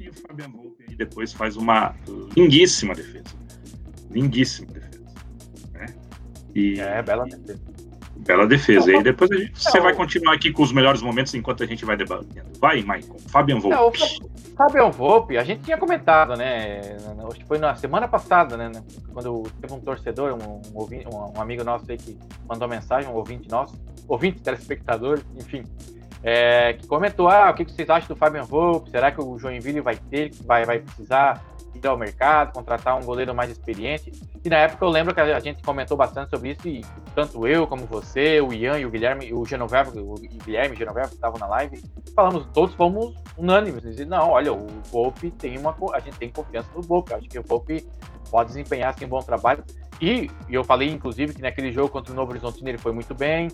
[0.00, 0.12] E o
[0.50, 1.94] Volpe depois faz uma
[2.36, 3.24] lindíssima defesa.
[4.10, 5.04] Lindíssima defesa.
[5.72, 5.86] Né?
[6.54, 7.60] E É, bela defesa.
[8.18, 8.90] Bela defesa.
[8.90, 11.66] Não, E depois a gente, você vai continuar aqui com os melhores momentos enquanto a
[11.66, 12.46] gente vai debatendo.
[12.60, 13.16] Vai, Maicon.
[13.28, 13.98] Fabian Volpe.
[14.00, 16.96] Não, Fabian Volpe, a gente tinha comentado, né?
[17.28, 18.70] Acho que foi na semana passada, né?
[19.12, 22.16] Quando teve um torcedor, um, um, um- amigo nosso aí que
[22.48, 23.74] mandou mensagem, um ouvinte nosso,
[24.08, 25.64] ouvinte, telespectador, enfim,
[26.22, 28.90] é, que comentou: ah, o que que vocês acham do Fabian Volpe?
[28.90, 31.44] Será que o Joinville vai ter, vai, vai precisar
[31.90, 34.12] ao mercado, contratar um goleiro mais experiente.
[34.44, 37.66] E na época eu lembro que a gente comentou bastante sobre isso, e tanto eu
[37.66, 41.14] como você, o Ian e o Guilherme, o Genovevo, o Guilherme e o Genovevo que
[41.14, 41.82] estavam na live,
[42.14, 43.82] falamos, todos fomos unânimes.
[43.82, 45.76] Dizer, não, olha, o Volpe tem uma.
[45.92, 47.14] A gente tem confiança no Volpe.
[47.14, 47.86] Acho que o Volpe
[48.30, 49.62] pode desempenhar assim, um bom trabalho.
[50.00, 53.14] E, e, eu falei, inclusive, que naquele jogo contra o Novo Horizontino ele foi muito
[53.14, 53.48] bem.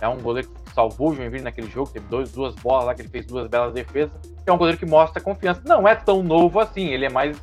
[0.00, 3.02] É um goleiro que salvou o Joinville naquele jogo, teve dois, duas bolas lá que
[3.02, 4.12] ele fez duas belas defesas.
[4.44, 5.62] É um goleiro que mostra confiança.
[5.64, 7.40] Não é tão novo assim, ele é mais.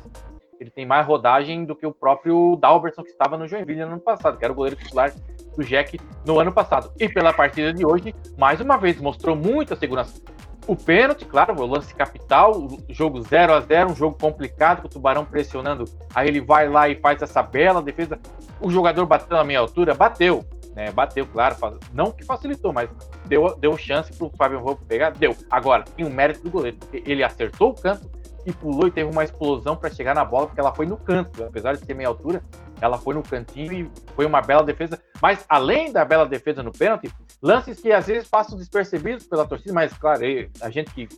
[0.62, 4.00] Ele tem mais rodagem do que o próprio Dalberson que estava no Joinville no ano
[4.00, 5.12] passado, que era o goleiro titular
[5.56, 6.92] do Jack no ano passado.
[7.00, 10.22] E pela partida de hoje, mais uma vez, mostrou muita segurança.
[10.68, 14.86] O pênalti, claro, o lance capital, o jogo 0 a 0 um jogo complicado, com
[14.86, 15.84] o Tubarão pressionando.
[16.14, 18.20] Aí ele vai lá e faz essa bela defesa.
[18.60, 20.44] O jogador bateu na minha altura, bateu,
[20.76, 20.92] né?
[20.92, 21.56] Bateu, claro,
[21.92, 22.88] não que facilitou, mas
[23.24, 25.36] deu, deu chance pro Fábio Roupo pegar, deu.
[25.50, 29.24] Agora, tem o mérito do goleiro, ele acertou o canto e pulou e teve uma
[29.24, 32.42] explosão para chegar na bola, porque ela foi no canto, apesar de ter meia altura,
[32.80, 35.00] ela foi no cantinho e foi uma bela defesa.
[35.20, 39.72] Mas além da bela defesa no pênalti, lances que às vezes passam despercebidos pela torcida,
[39.72, 40.22] mas claro,
[40.60, 41.08] a gente que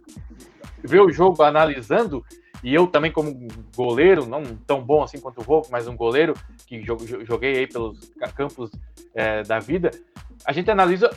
[0.83, 2.25] vê o jogo analisando,
[2.65, 3.47] e eu também como
[3.77, 6.33] goleiro, não tão bom assim quanto o Volco, mas um goleiro
[6.67, 6.83] que
[7.27, 8.71] joguei aí pelos campos
[9.15, 9.91] é, da vida,
[10.47, 11.11] a gente analisa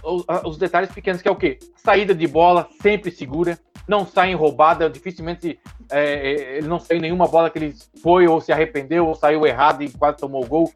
[0.44, 1.58] os, detalhes pequenos, que é o quê?
[1.78, 3.58] Saída de bola sempre segura,
[3.88, 5.58] não sai roubada, dificilmente
[5.90, 9.48] é, é, ele não saiu nenhuma bola que ele foi ou se arrependeu ou saiu
[9.48, 10.70] errado e quase tomou o gol.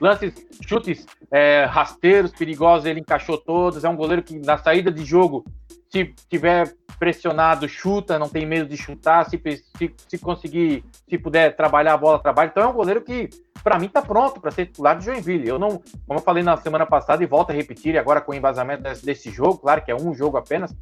[0.00, 3.82] Lances, chutes é, rasteiros, perigosos, ele encaixou todos.
[3.82, 5.44] É um goleiro que na saída de jogo,
[5.92, 9.28] se tiver pressionado, chuta, não tem medo de chutar.
[9.28, 9.38] Se,
[9.76, 12.48] se, se conseguir, se puder trabalhar a bola, trabalha.
[12.48, 13.28] Então é um goleiro que,
[13.62, 15.46] para mim, está pronto para ser titular de Joinville.
[15.46, 18.32] Eu não, como eu falei na semana passada e volto a repetir, e agora com
[18.32, 20.74] o embasamento desse, desse jogo, claro que é um jogo apenas,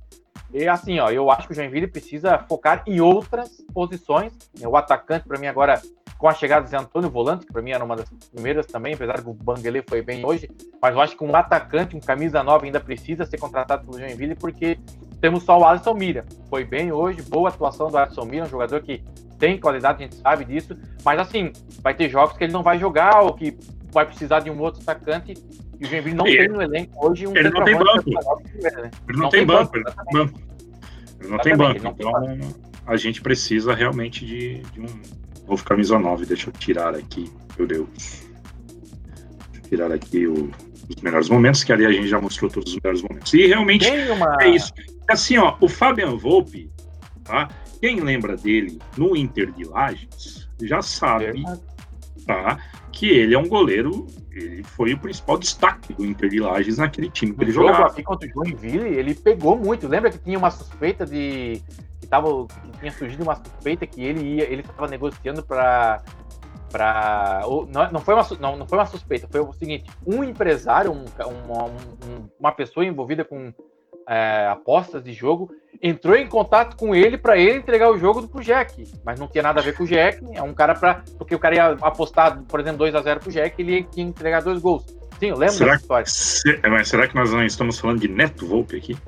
[0.52, 4.32] e assim, ó, eu acho que o Joinville precisa focar em outras posições.
[4.62, 5.80] O atacante, para mim, agora,
[6.18, 9.22] com a chegada de Antônio Volante, que para mim era uma das primeiras também, apesar
[9.22, 10.50] que o Banguele foi bem hoje,
[10.82, 14.34] mas eu acho que um atacante, um camisa nova, ainda precisa ser contratado pelo Joinville,
[14.34, 14.78] porque
[15.20, 16.26] temos só o Alisson Mira.
[16.48, 19.02] Foi bem hoje, boa atuação do Alisson Mira, um jogador que
[19.38, 22.78] tem qualidade, a gente sabe disso, mas assim, vai ter jogos que ele não vai
[22.78, 23.56] jogar, ou que
[23.92, 25.34] vai precisar de um outro atacante
[25.80, 28.10] e o Joinville não e tem no elenco hoje um ele não tem banco.
[28.10, 28.90] Né?
[29.08, 29.76] Ele não, tem, banco.
[29.76, 30.40] Ele não tem banco.
[31.20, 31.86] Ele não tem banco.
[31.86, 34.86] Então a gente precisa realmente de, de um
[35.48, 36.26] novo camisa 9.
[36.26, 37.88] Deixa eu tirar aqui, meu Deus.
[39.52, 40.50] Deixa eu tirar aqui o,
[40.86, 43.32] os melhores momentos, que ali a gente já mostrou todos os melhores momentos.
[43.32, 44.36] E realmente uma...
[44.42, 44.72] é isso.
[45.08, 46.70] Assim, ó, o Fabian Volpe,
[47.24, 47.48] tá?
[47.80, 51.42] Quem lembra dele no Inter de Lages já sabe,
[52.26, 52.58] tá?
[52.92, 57.10] Que ele é um goleiro ele foi o principal destaque do Inter de Lages naquele
[57.10, 57.88] time que ele jogo jogava.
[57.88, 59.88] aqui contra o Joinville, ele pegou muito.
[59.88, 61.62] Lembra que tinha uma suspeita de
[62.00, 66.02] que tava que tinha surgido uma suspeita que ele ia, ele estava negociando para
[66.70, 70.92] para não, não foi uma não, não foi uma suspeita, foi o seguinte, um empresário,
[70.92, 73.52] um, um, uma pessoa envolvida com
[74.10, 78.42] é, apostas de jogo, entrou em contato com ele para ele entregar o jogo pro
[78.42, 81.32] Jack, mas não tinha nada a ver com o Jack, é um cara para porque
[81.32, 84.60] o cara ia apostar, por exemplo, 2 a 0 pro Jack, ele ia entregar dois
[84.60, 84.84] gols.
[85.20, 86.06] Sim, eu lembro será dessa história.
[86.06, 88.98] Se, mas será que nós não estamos falando de Neto Volpe aqui?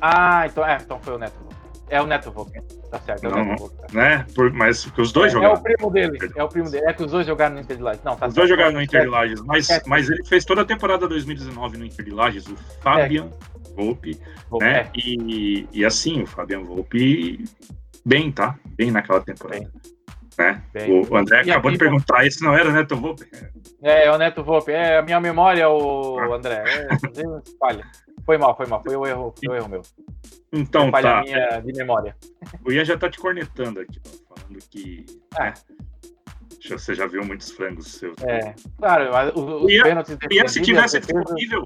[0.00, 1.56] Ah, então é, então foi o Neto Volpe.
[1.88, 2.60] É o Neto Volpe.
[2.88, 3.76] Tá certo, é o não, Neto Volpe.
[3.80, 3.86] Tá.
[3.92, 4.26] Né?
[4.32, 5.54] Por, mas porque os dois é, jogaram.
[5.54, 6.84] É o primo dele, é o primo dele.
[6.86, 8.04] É que os dois jogaram no Inter de Lages.
[8.04, 8.36] Não, tá Os certo.
[8.36, 9.82] dois jogaram no Inter de Lages, mas, é.
[9.86, 13.50] mas ele fez toda a temporada 2019 no Inter de Lages, o Fabian é.
[13.80, 14.80] Volpe, Volpe né?
[14.80, 14.90] É.
[14.94, 17.44] E, e assim, o Fabian Volpe
[18.04, 18.58] bem, tá?
[18.76, 19.70] Bem naquela temporada.
[20.38, 20.62] Né?
[20.88, 23.26] O André e acabou aqui, de perguntar, esse não era o Neto Volpe?
[23.82, 24.72] É, é o Neto Volpe.
[24.72, 26.34] É a minha memória, o ah.
[26.34, 26.64] André.
[26.66, 27.86] É, espalha.
[28.24, 28.82] Foi mal, foi mal.
[28.82, 29.82] Foi o erro, foi o erro meu.
[30.52, 31.22] Então, foi tá.
[31.22, 32.16] minha de memória.
[32.64, 35.04] O Ian já tá te cornetando aqui, falando que.
[35.38, 35.46] Ah.
[35.46, 35.54] Né?
[36.68, 38.16] Você já viu muitos frangos seus.
[38.22, 40.18] É, claro, os, os Ian, pênaltis.
[40.30, 41.64] Ian, se tivesse disponível,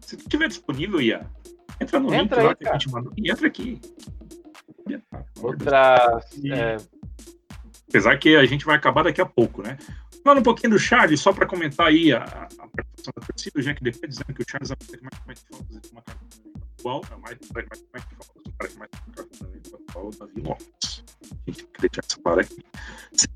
[0.00, 1.26] se tiver disponível, Ian,
[1.80, 3.80] Entra no entra link aí, lá que a gente mandou e entra aqui.
[5.40, 6.20] Outra.
[6.44, 6.76] É...
[7.88, 9.76] Apesar que a gente vai acabar daqui a pouco, né?
[10.22, 13.62] Falando um pouquinho do Charles, só para comentar aí a, a participação da torcida, o
[13.62, 16.26] Jack DP dizendo que o Charles é o mais mais faltas de uma carta
[16.78, 21.04] atual, é mais mais mais faltas, o cara que mais carta atual, Davi Lopes.
[21.22, 22.64] A gente tem que deixar essa clara aqui.
[23.12, 23.28] Se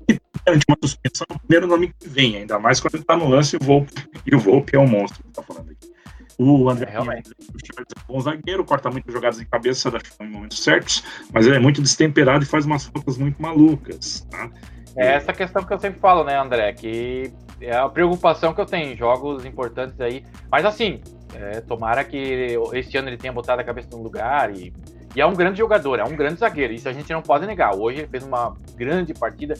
[0.53, 3.27] de uma suspensão, é o primeiro nome que vem, ainda mais quando ele tá no
[3.27, 3.93] lance e o Volpe,
[4.25, 5.94] e o Volpe é um monstro que tá falando aqui.
[6.37, 7.31] O André é, realmente.
[7.31, 11.81] é bom zagueiro, corta muitas jogadas de cabeça em momentos certos, mas ele é muito
[11.81, 14.27] destemperado e faz umas faltas muito malucas.
[14.29, 14.49] Tá?
[14.97, 16.71] É essa questão que eu sempre falo, né, André?
[16.73, 20.23] Que é a preocupação que eu tenho em jogos importantes aí.
[20.49, 21.01] Mas assim,
[21.33, 24.73] é, tomara que este ano ele tenha botado a cabeça no lugar e,
[25.13, 26.73] e, é um grande jogador, é um grande zagueiro.
[26.73, 27.75] Isso a gente não pode negar.
[27.75, 29.55] Hoje ele fez uma grande partida.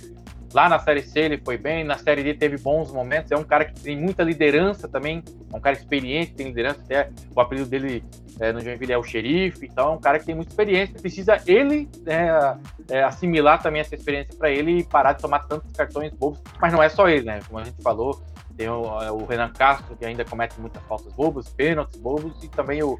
[0.55, 3.29] Lá na Série C ele foi bem, na Série D teve bons momentos.
[3.29, 6.79] É um cara que tem muita liderança também, é um cara experiente, tem liderança.
[6.79, 8.01] Até o apelido dele
[8.39, 10.97] é, no Joinville é o xerife, então é um cara que tem muita experiência.
[10.97, 15.69] Precisa ele é, é, assimilar também essa experiência para ele e parar de tomar tantos
[15.73, 16.39] cartões bobos.
[16.61, 17.41] Mas não é só ele, né?
[17.45, 18.23] Como a gente falou,
[18.55, 22.81] tem o, o Renan Castro, que ainda comete muitas faltas bobas, pênaltis bobos, e também
[22.81, 22.97] o,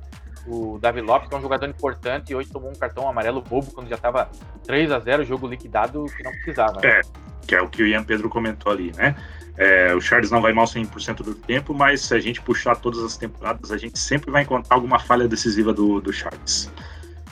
[0.47, 3.71] o Davi Lopes, que é um jogador importante, e hoje tomou um cartão amarelo bobo
[3.71, 4.29] quando já estava
[4.63, 6.79] 3 a 0 jogo liquidado que não precisava.
[6.81, 6.89] Né?
[6.89, 7.01] É,
[7.45, 9.15] que é o que o Ian Pedro comentou ali, né?
[9.58, 12.99] É, o Charles não vai mal 100% do tempo, mas se a gente puxar todas
[13.01, 16.69] as temporadas, a gente sempre vai encontrar alguma falha decisiva do, do Charles.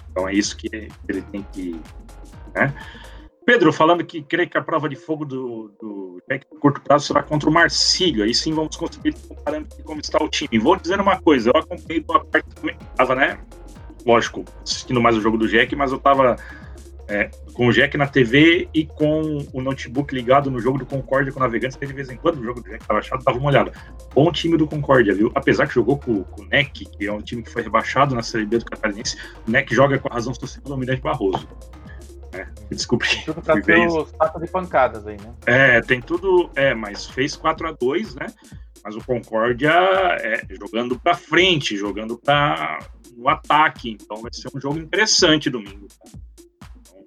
[0.10, 0.69] Então é isso que
[1.10, 1.80] ele tem que.
[2.56, 2.73] Né?
[3.45, 7.21] Pedro, falando que crê que a prova de fogo do, do Jack curto prazo será
[7.21, 8.23] contra o Marcílio.
[8.23, 10.58] Aí sim vamos conseguir comparando como está o time.
[10.60, 12.77] Vou dizer uma coisa, eu acompanhei boa parte também.
[12.95, 13.38] Tava, né?
[14.06, 16.38] Lógico, assistindo mais o jogo do Jack, mas eu tava
[17.08, 21.32] é, com o Jack na TV e com o notebook ligado no jogo do Concórdia
[21.32, 23.38] com o Navegantes, que de vez em quando o jogo do Jack tava chato, dava
[23.38, 23.71] uma olhada.
[24.13, 25.32] Bom time do Concórdia, viu?
[25.36, 28.23] Apesar que jogou com, com, o NEC, que é um time que foi rebaixado na
[28.23, 31.47] Série B do Catarinense, o NEC joga com a razão social do Almirante Barroso.
[32.34, 33.24] É, desculpe.
[33.26, 35.34] Tudo pra ter os quatro de pancadas aí, né?
[35.46, 36.50] É, tem tudo.
[36.56, 38.28] É, mas fez 4 a 2 né?
[38.84, 42.80] Mas o Concórdia é, jogando para frente, jogando para
[43.15, 43.91] o ataque.
[43.91, 45.88] Então vai ser um jogo interessante domingo.
[46.02, 47.04] Então,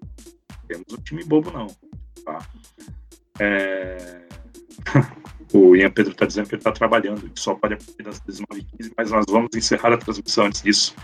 [0.69, 1.67] temos um time bobo, não.
[2.25, 2.39] Tá?
[3.39, 4.23] É...
[5.53, 8.21] o Ian Pedro está dizendo que ele está trabalhando, que só pode a partir das
[8.21, 10.95] 19h15, mas nós vamos encerrar a transmissão antes disso.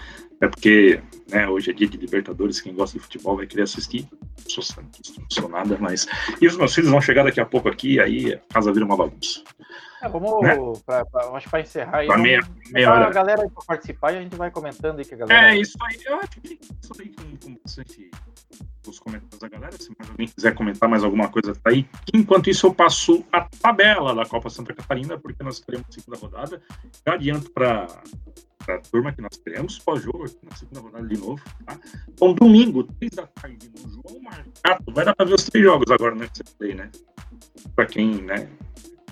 [0.42, 1.00] É porque
[1.30, 4.08] né, hoje é dia de Libertadores, quem gosta de futebol vai querer assistir.
[4.10, 6.04] Não sou santista, não sou nada, mas.
[6.40, 8.96] E os meus filhos vão chegar daqui a pouco aqui, aí a casa vira uma
[8.96, 9.40] bagunça.
[10.02, 10.56] É, vamos, né?
[10.84, 12.08] pra, pra, acho para encerrar aí.
[12.08, 12.40] Pra meia,
[12.72, 13.06] meia hora.
[13.06, 15.54] a galera para participar e a gente vai comentando aí que a galera.
[15.54, 18.10] É, isso aí, eu acho que isso aí com, com bastante
[18.84, 19.72] os comentários da galera.
[19.78, 21.86] Se mais alguém quiser comentar mais alguma coisa, tá aí.
[22.12, 26.60] Enquanto isso, eu passo a tabela da Copa Santa Catarina, porque nós teremos segunda rodada.
[27.06, 27.86] Já adianto para
[28.68, 31.42] a turma que nós teremos pós-jogo aqui na segunda rodada de novo.
[31.64, 31.78] Tá?
[32.08, 34.92] Então, domingo, três da tarde, no João Marcato.
[34.92, 36.24] Vai dar para ver os três jogos agora no
[36.58, 36.90] play, né?
[37.74, 38.48] Para quem né,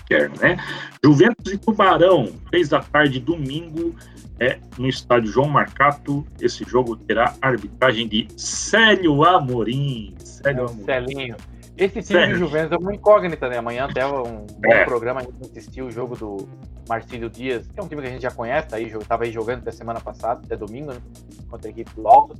[0.06, 0.56] quer, né?
[1.04, 3.94] Juventus e Tubarão, três da tarde, domingo,
[4.38, 6.26] é no estádio João Marcato.
[6.40, 10.14] Esse jogo terá arbitragem de Célio Amorim.
[10.18, 10.84] Célio Amorim.
[10.84, 11.36] Celinho.
[11.80, 13.56] Esse time do Juventus é uma incógnita, né?
[13.56, 14.84] Amanhã até um bom é.
[14.84, 16.46] programa a gente assistiu o jogo do
[16.86, 19.32] Marcílio Dias, que é um time que a gente já conhece, tá aí, tava aí
[19.32, 21.00] jogando até semana passada, até domingo, né?
[21.48, 22.34] Contra a equipe do Alto.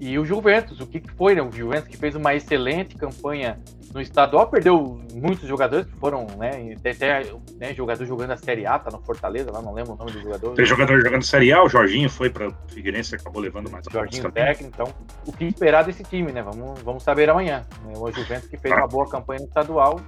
[0.00, 1.42] E o Juventus, o que, foi, né?
[1.42, 3.60] O Juventus que fez uma excelente campanha
[3.92, 6.74] no estadual, perdeu muitos jogadores que foram, né?
[6.82, 7.22] Tem até
[7.58, 10.22] né, jogador jogando a Série A, tá no Fortaleza, lá não lembro o nome do
[10.22, 10.54] jogador.
[10.54, 14.32] Tem jogador jogando Série A, o Jorginho foi para Figueirense acabou levando mais a Jorginho
[14.32, 14.94] técnico, então
[15.26, 16.42] o que esperar desse time, né?
[16.42, 17.66] Vamos, vamos saber amanhã.
[17.84, 17.92] Né?
[17.94, 18.78] O Juventus que fez ah.
[18.78, 20.00] uma boa campanha no estadual,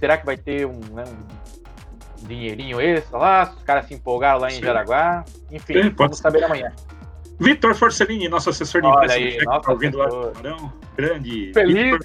[0.00, 1.04] será que vai ter um, né,
[2.20, 3.54] um dinheirinho extra lá?
[3.56, 4.62] Os caras se empolgaram lá em Sim.
[4.62, 6.72] Jaraguá, enfim, Sim, vamos saber amanhã.
[7.40, 10.08] Vitor Forcellini, nosso assessor de imprensa, aí, que tá ouvindo lá
[10.96, 11.52] grande.
[11.54, 11.98] Feliz.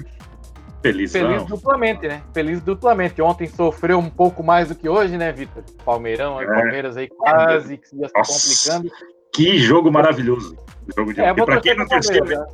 [0.81, 2.21] Feliz duplamente, né?
[2.33, 3.21] Feliz duplamente.
[3.21, 5.63] Ontem sofreu um pouco mais do que hoje, né, Vitor?
[5.83, 6.45] Palmeirão, é.
[6.45, 8.91] Palmeiras aí quase que ia se complicando.
[9.33, 10.55] Que jogo maravilhoso.
[10.95, 12.45] Jogo de é, pra quem não né?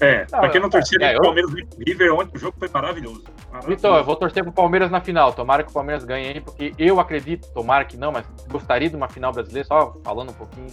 [0.00, 3.24] É, pra quem não torcia é, Palmeiras e River ontem, o jogo foi maravilhoso.
[3.50, 3.68] maravilhoso.
[3.68, 5.32] Vitor, eu vou torcer pro Palmeiras na final.
[5.32, 8.96] Tomara que o Palmeiras ganhe aí, porque eu acredito, tomara que não, mas gostaria de
[8.96, 10.66] uma final brasileira, só falando um pouquinho,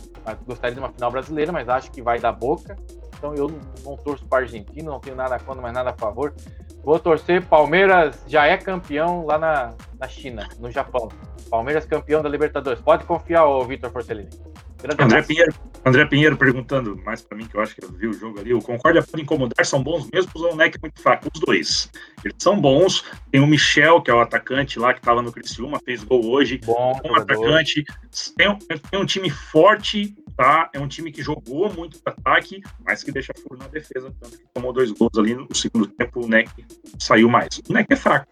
[0.45, 2.75] gostaria de uma final brasileira, mas acho que vai dar boca.
[3.17, 3.51] Então eu
[3.85, 6.33] não, torço para Argentina, não tenho nada contra, mas nada a favor.
[6.83, 11.09] Vou torcer, Palmeiras já é campeão lá na, na China, no Japão.
[11.47, 12.81] Palmeiras campeão da Libertadores.
[12.81, 14.29] Pode confiar, ô Vitor Porcelini.
[14.99, 15.53] André Pinheiro,
[15.85, 18.53] André Pinheiro perguntando mais para mim, que eu acho que eu vi o jogo ali.
[18.53, 21.29] O Concórdia pode incomodar, são bons mesmo ou o NEC é muito fraco?
[21.33, 21.91] Os dois.
[22.23, 23.03] Eles são bons.
[23.31, 26.59] Tem o Michel, que é o atacante lá que estava no Criciúma, fez gol hoje.
[26.63, 27.83] Bom, um atacante.
[28.35, 28.57] Tem,
[28.89, 30.69] tem um time forte tá?
[30.73, 34.37] É um time que jogou muito para ataque, mas que deixa furo na defesa, tanto
[34.37, 36.49] que tomou dois gols ali no segundo tempo, o NEC
[36.99, 37.61] saiu mais.
[37.69, 38.27] O NEC é fraco,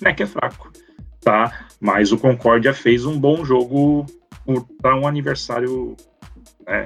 [0.00, 0.72] o NEC é fraco,
[1.20, 1.66] tá?
[1.78, 4.06] Mas o Concórdia fez um bom jogo
[4.80, 5.96] para um aniversário
[6.66, 6.84] é,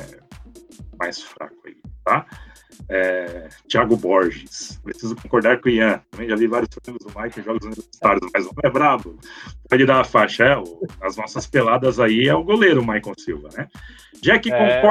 [0.99, 2.27] mais fraco aí, tá?
[2.89, 6.03] É, Thiago Borges, preciso concordar com o Ian.
[6.11, 9.19] Também já vi vários problemas do Mike em jogos universitários, mas não é brabo.
[9.69, 10.45] Pode dar a faixa.
[10.45, 13.69] É, o, as nossas peladas aí é o goleiro Maicon Silva, né?
[14.21, 14.83] Jack é.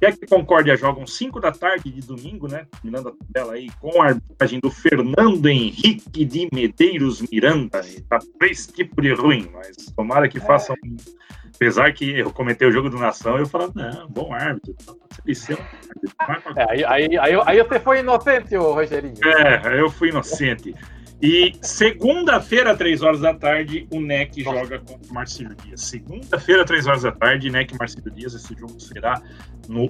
[0.00, 0.10] Concórdia.
[0.10, 2.66] Jack Concórdia jogam 5 da tarde de domingo, né?
[2.82, 7.82] Mirando a tabela aí com a arbitragem do Fernando Henrique de Medeiros Miranda.
[8.08, 10.40] Tá três tipos de ruim, mas tomara que é.
[10.40, 10.76] façam
[11.56, 14.74] Apesar que eu comentei o jogo do Nação, eu falava, não, bom árbitro.
[16.54, 19.14] É, aí, aí, aí, aí você foi inocente, ô Rogerinho.
[19.24, 20.74] É, eu fui inocente.
[21.20, 24.58] E segunda-feira, três horas da tarde, o NEC Nossa.
[24.58, 25.80] joga contra o Marcelo Dias.
[25.80, 28.34] Segunda-feira, três horas da tarde, NEC e Marcelo Dias.
[28.34, 29.22] Esse jogo será
[29.68, 29.88] no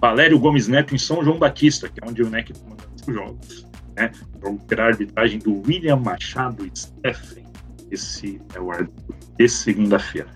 [0.00, 3.66] Valério Gomes Neto, em São João Batista, que é onde o NEC comanda os jogos.
[3.96, 4.10] Né?
[4.36, 7.44] O jogo terá a arbitragem do William Machado Steffen.
[7.90, 10.28] Esse é o árbitro de segunda-feira.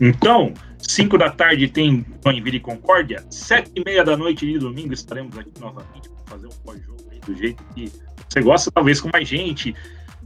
[0.00, 0.52] Então,
[0.88, 3.24] 5 da tarde tem Joinville e Concórdia.
[3.30, 7.34] 7 e meia da noite de domingo estaremos aqui novamente para fazer um pós-jogo do
[7.34, 7.90] jeito que
[8.28, 9.74] você gosta, talvez com mais gente.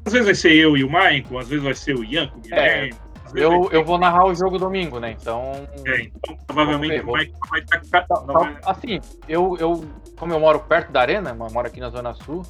[0.04, 2.38] Às vezes vai ser eu e o Maicon, às vezes vai ser o Ian com
[2.38, 2.94] o é, Guilherme.
[2.94, 5.16] É, eu, eu vou narrar o jogo domingo, né?
[5.20, 5.68] Então.
[5.86, 8.06] É, então provavelmente o Maicon vai estar.
[8.06, 8.56] Tá, vai...
[8.64, 9.84] Assim, eu, eu,
[10.16, 12.42] como eu moro perto da arena, eu moro aqui na Zona Sul.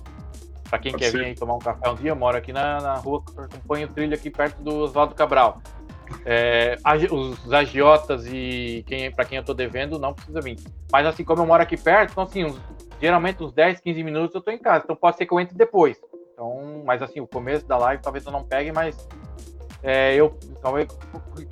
[0.68, 1.18] Para quem Pode quer ser.
[1.18, 3.90] vir aí tomar um café um dia, eu moro aqui na, na rua, acompanho o
[3.90, 5.62] trilho aqui perto do Oswaldo Cabral.
[6.24, 6.76] É,
[7.10, 10.58] os agiotas e quem, para quem eu tô devendo não precisa vir.
[10.92, 12.60] Mas assim, como eu moro aqui perto, então assim, uns,
[13.00, 14.84] geralmente uns 10, 15 minutos eu tô em casa.
[14.84, 16.00] Então pode ser que eu entre depois.
[16.32, 19.08] Então, mas assim, o começo da live talvez eu não pegue, mas
[19.82, 20.88] é, eu talvez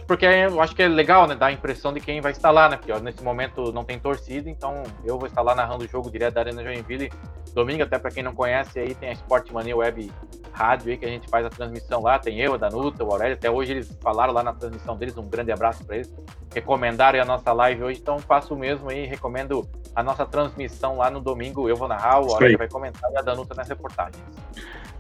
[0.06, 2.68] porque eu acho que é legal, né, dar a impressão de quem vai estar lá,
[2.68, 2.76] né?
[2.76, 6.10] Porque ó, nesse momento não tem torcida, então eu vou estar lá narrando o jogo
[6.10, 7.10] direto da Arena Joinville
[7.56, 10.12] domingo, até para quem não conhece aí tem a Sport Mania Web
[10.52, 13.34] Rádio aí que a gente faz a transmissão lá, tem eu, a Danuta, o Aurélio,
[13.34, 16.14] até hoje eles falaram lá na transmissão deles, um grande abraço para eles.
[16.54, 21.10] Recomendaram a nossa live hoje, então faço o mesmo aí, recomendo a nossa transmissão lá
[21.10, 24.22] no domingo, eu vou narrar, o Aurélio vai comentar e a Danuta nas reportagens.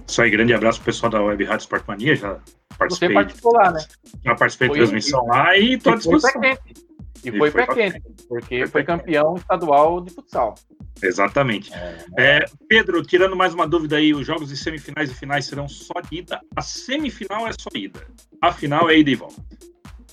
[0.06, 2.38] Isso aí, grande abraço pro pessoal da Web Rádio Sport Mania, já
[2.76, 3.08] participei.
[3.08, 3.80] Você participou lá, né?
[4.24, 6.42] Já participei de transmissão e, lá e tô à disposição.
[6.42, 9.42] E, e foi, foi pé quente, porque foi, foi campeão quente.
[9.42, 10.54] estadual de futsal.
[11.02, 11.72] Exatamente.
[11.74, 15.68] É, é, Pedro, tirando mais uma dúvida aí, os jogos de semifinais e finais serão
[15.68, 16.40] só de ida.
[16.54, 18.06] A semifinal é só ida.
[18.40, 19.42] A final é ida e volta.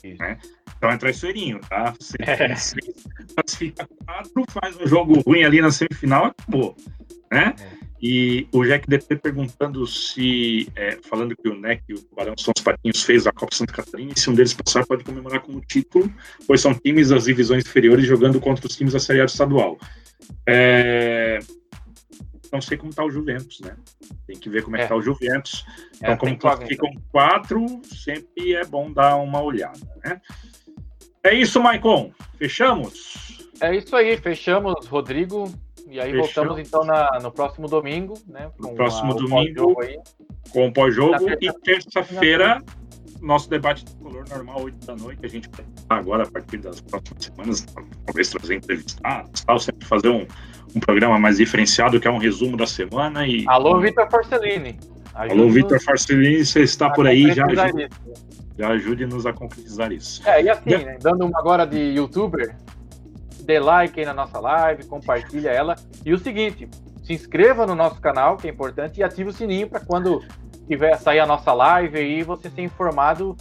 [0.03, 0.38] Né?
[0.78, 1.93] Então é traiçoeirinho, tá?
[1.97, 2.53] Você é.
[3.36, 6.76] classifica quatro, faz um jogo ruim ali na semifinal, acabou.
[7.32, 7.55] Né?
[7.57, 7.82] É.
[8.06, 12.54] E o Jack DP perguntando se, é, falando que o NEC e o Tubarão são
[12.54, 15.62] os patinhos feios da Copa Santa Catarina, e se um deles passar pode comemorar como
[15.62, 16.14] título,
[16.45, 19.80] pois são times das divisões inferiores jogando contra os times da Série A estadual.
[20.45, 21.39] É,
[22.51, 23.74] não sei como está o Juventus, né?
[24.28, 25.66] Tem que ver como é, que está o Juventus.
[26.01, 27.04] É, então, como classificam então.
[27.10, 30.20] quatro, sempre é bom dar uma olhada, né?
[31.24, 32.12] É isso, Maicon.
[32.38, 33.49] Fechamos?
[33.62, 35.49] É isso aí, fechamos, Rodrigo.
[35.88, 38.49] E aí voltamos então na, no próximo domingo, né?
[38.59, 39.75] No próximo a, domingo,
[40.51, 41.29] com o pós-jogo.
[41.41, 42.63] E terça-feira,
[43.21, 45.25] nosso debate de color normal, 8 da noite.
[45.25, 47.65] A gente vai agora, a partir das próximas semanas,
[48.05, 50.25] talvez trazer entrevistados, tal, sempre fazer um,
[50.75, 53.27] um programa mais diferenciado, que é um resumo da semana.
[53.27, 54.79] E, Alô, Vitor Forcellini.
[55.13, 57.89] Alô, Vitor Forcellini, você está por aí, já ajude,
[58.57, 60.27] já ajude-nos a concretizar isso.
[60.27, 62.55] É, e assim, né, dando uma agora de youtuber,
[63.44, 65.76] dê like aí na nossa live, compartilha ela.
[66.06, 66.70] E o seguinte,
[67.04, 70.24] se inscreva no nosso canal, que é importante, e ative o sininho para quando
[70.68, 73.36] tiver sair a nossa live aí, você ser informado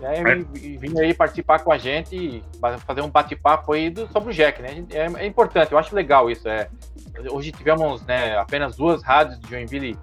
[0.00, 0.58] né, é.
[0.58, 2.42] e, e vir aí participar com a gente,
[2.86, 4.84] fazer um bate-papo aí do, sobre o Jack, né?
[4.90, 6.48] É, é, importante, eu acho legal isso.
[6.48, 6.68] É,
[7.30, 9.96] hoje tivemos né, apenas duas rádios de Joinville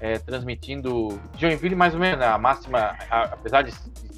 [0.00, 1.18] é, transmitindo.
[1.38, 3.72] Joinville, mais ou menos, a máxima, a, apesar de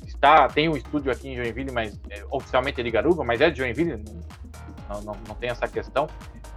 [0.07, 3.51] estar, tem um estúdio aqui em Joinville, mas é, oficialmente é de Garuba, mas é
[3.51, 4.03] de Joinville,
[4.89, 6.09] não, não, não tem essa questão.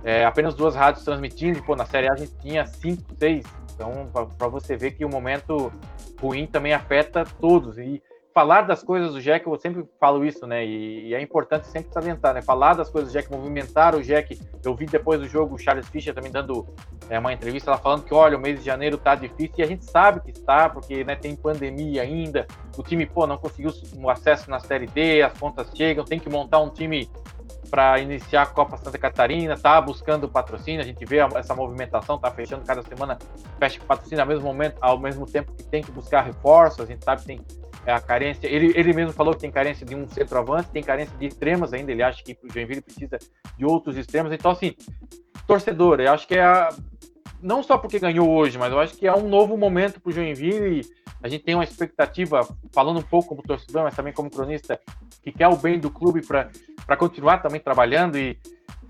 [0.04, 3.46] É, apenas duas rádios transmitindo, pô, na Série A a gente tinha cinco, seis.
[3.74, 5.72] Então, para você ver que o momento
[6.20, 7.78] ruim também afeta todos.
[7.78, 8.02] E
[8.34, 10.66] falar das coisas do Jack, eu sempre falo isso, né?
[10.66, 12.42] E, e, é importante sempre salientar, né?
[12.42, 14.40] Falar das coisas do Jack, movimentar o Jack.
[14.64, 16.68] Eu vi depois do jogo o Charles Fischer também dando
[17.10, 19.68] é, uma entrevista, ela falando que, olha, o mês de janeiro tá difícil, e a
[19.68, 24.10] gente sabe que está, porque né, tem pandemia ainda, o time, pô, não conseguiu o
[24.10, 27.10] acesso na Série D, as contas chegam, tem que montar um time
[27.70, 32.32] para iniciar a Copa Santa Catarina, tá buscando patrocínio, a gente vê essa movimentação, tá
[32.32, 33.18] fechando cada semana,
[33.60, 37.04] fecha patrocínio ao mesmo momento, ao mesmo tempo que tem que buscar reforços, a gente
[37.04, 37.42] sabe que tem
[37.86, 41.18] é, a carência, ele, ele mesmo falou que tem carência de um centroavante, tem carência
[41.18, 43.18] de extremos ainda, ele acha que o Joinville precisa
[43.58, 44.76] de outros extremos, então assim,
[45.48, 46.70] torcedor, eu acho que é a,
[47.42, 50.14] não só porque ganhou hoje, mas eu acho que é um novo momento para o
[50.14, 50.86] Joinville
[51.24, 54.80] a gente tem uma expectativa, falando um pouco como torcedor, mas também como cronista,
[55.22, 58.38] que quer o bem do clube para continuar também trabalhando e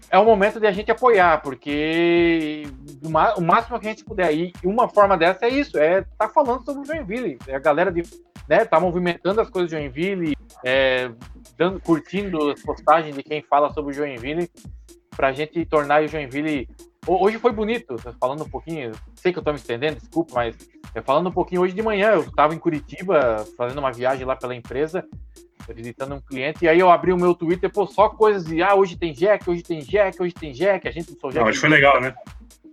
[0.10, 2.64] é o momento de a gente apoiar, porque
[3.04, 4.34] o máximo que a gente puder.
[4.34, 7.38] E uma forma dessa é isso, é tá falando sobre o Joinville.
[7.48, 8.04] É a galera de,
[8.48, 10.36] né, tá movimentando as coisas do Joinville,
[10.66, 11.12] é,
[11.58, 14.50] dando, curtindo as postagens de quem fala sobre o Joinville,
[15.16, 16.68] para a gente tornar o Joinville
[17.08, 20.56] Hoje foi bonito, falando um pouquinho, sei que eu tô me estendendo, desculpa, mas
[20.94, 24.36] é, falando um pouquinho, hoje de manhã eu estava em Curitiba, fazendo uma viagem lá
[24.36, 25.04] pela empresa,
[25.70, 28.76] visitando um cliente, e aí eu abri o meu Twitter, pô, só coisas de, ah,
[28.76, 31.42] hoje tem Jack, hoje tem Jack, hoje tem Jack, a gente não sou Jack.
[31.42, 32.14] Não, hoje foi legal, né?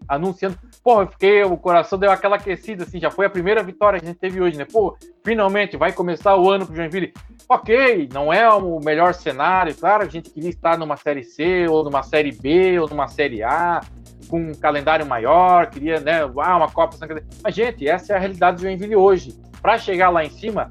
[0.08, 0.58] anunciando.
[0.82, 4.06] Pô, eu fiquei, o coração deu aquela aquecida, assim, já foi a primeira vitória que
[4.06, 4.64] a gente teve hoje, né?
[4.64, 7.12] Pô, finalmente vai começar o ano pro Joinville.
[7.46, 11.84] Ok, não é o melhor cenário, claro, a gente queria estar numa Série C, ou
[11.84, 13.80] numa Série B, ou numa Série A,
[14.28, 16.96] com um calendário maior, queria, né, ah, uma Copa.
[17.42, 19.34] Mas, gente, essa é a realidade do Joinville hoje.
[19.60, 20.70] Para chegar lá em cima,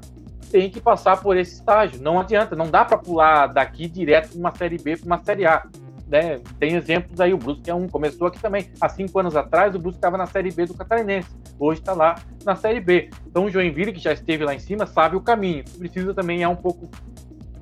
[0.50, 2.00] tem que passar por esse estágio.
[2.00, 5.46] Não adianta, não dá para pular daqui direto para uma Série B para uma Série
[5.46, 5.64] A
[6.08, 8.70] né, tem exemplos aí, o Brusque é um, começou aqui também.
[8.80, 11.28] Há cinco anos atrás, o Brusque estava na Série B do Catarinense,
[11.58, 13.10] hoje está lá na Série B.
[13.26, 15.64] Então o Joinville, que já esteve lá em cima, sabe o caminho.
[15.78, 16.90] Precisa também é um pouco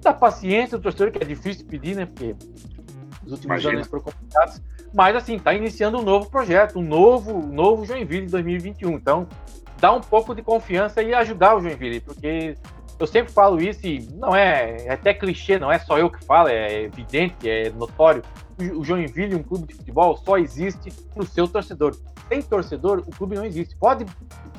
[0.00, 2.36] da paciência do torcedor, que é difícil pedir, né, porque
[3.24, 3.74] os últimos Imagina.
[3.74, 4.62] anos foram complicados.
[4.92, 8.92] Mas assim, está iniciando um novo projeto, um novo, novo Joinville 2021.
[8.92, 9.26] Então,
[9.80, 12.56] dá um pouco de confiança e ajudar o Joinville, porque
[12.98, 16.24] eu sempre falo isso e não é, é até clichê, não é só eu que
[16.24, 18.22] falo, é evidente, é notório.
[18.74, 21.94] O Joinville, um clube de futebol, só existe para o seu torcedor.
[22.28, 23.76] Sem torcedor, o clube não existe.
[23.76, 24.06] Pode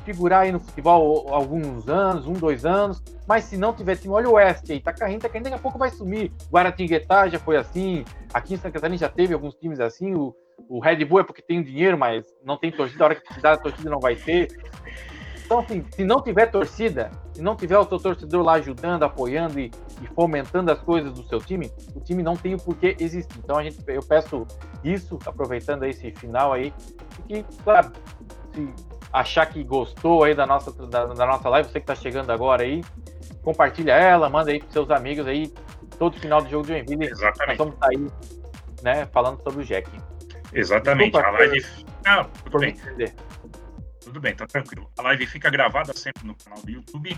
[0.04, 4.28] figurar aí no futebol alguns anos, um, dois anos, mas se não tiver time, olha
[4.28, 6.32] o Oeste aí, tá caindo, tá caindo, daqui a pouco vai sumir.
[6.50, 10.34] Guaratinguetá já foi assim, aqui em Santa Catarina já teve alguns times assim, o,
[10.68, 13.56] o Red Bull é porque tem dinheiro, mas não tem torcida, a hora que precisar
[13.56, 14.48] da torcida não vai ter.
[15.48, 19.58] Então, assim, se não tiver torcida, se não tiver o seu torcedor lá ajudando, apoiando
[19.58, 19.70] e,
[20.02, 23.38] e, fomentando as coisas do seu time, o time não tem o porquê existir.
[23.38, 24.46] Então, a gente, eu peço
[24.84, 26.70] isso, aproveitando esse final aí,
[27.26, 27.90] que, claro,
[28.52, 28.74] se
[29.10, 32.64] achar que gostou aí da nossa, da, da nossa live, você que está chegando agora
[32.64, 32.84] aí,
[33.42, 35.50] compartilha ela, manda aí para seus amigos aí,
[35.98, 37.06] todo final do jogo de Joinville.
[37.06, 37.48] Exatamente.
[37.48, 38.06] Nós vamos estar aí,
[38.82, 39.90] né, falando sobre o Jack.
[40.52, 41.12] Exatamente.
[41.12, 41.64] Desculpa, a live.
[42.04, 42.68] Não, tudo bem.
[42.72, 43.27] Entender
[44.18, 44.90] tudo bem, tá tranquilo.
[44.98, 47.16] A live fica gravada sempre no canal do YouTube.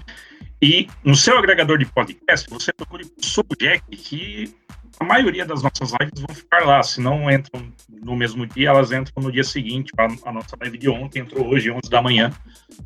[0.61, 4.55] E no seu agregador de podcast, você procure Sou Jack, que
[4.98, 6.82] a maioria das nossas lives vão ficar lá.
[6.82, 9.92] Se não entram no mesmo dia, elas entram no dia seguinte.
[9.98, 12.30] A nossa live de ontem entrou hoje, 11 da manhã.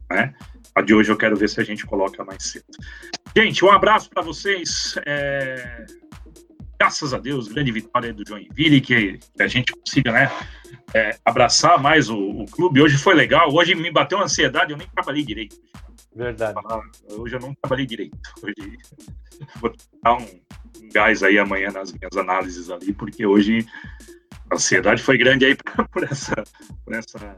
[0.08, 0.32] Né?
[0.74, 2.66] A de hoje eu quero ver se a gente coloca mais cedo.
[3.36, 4.94] Gente, um abraço para vocês.
[5.04, 5.86] É...
[6.78, 10.30] Graças a Deus, grande vitória do Joinville, que, que a gente consiga, né?
[10.94, 12.80] é, abraçar mais o, o, clube.
[12.80, 13.52] Hoje foi legal.
[13.52, 15.56] Hoje me bateu uma ansiedade, eu nem trabalhei direito.
[16.14, 16.54] Verdade.
[17.10, 18.16] Hoje eu não trabalhei direito.
[18.42, 18.78] Hoje
[19.60, 19.72] vou
[20.02, 23.66] dar um, um gás aí amanhã nas minhas análises ali, porque hoje
[24.50, 25.56] a ansiedade foi grande aí
[25.90, 26.44] por essa,
[26.84, 27.36] por essa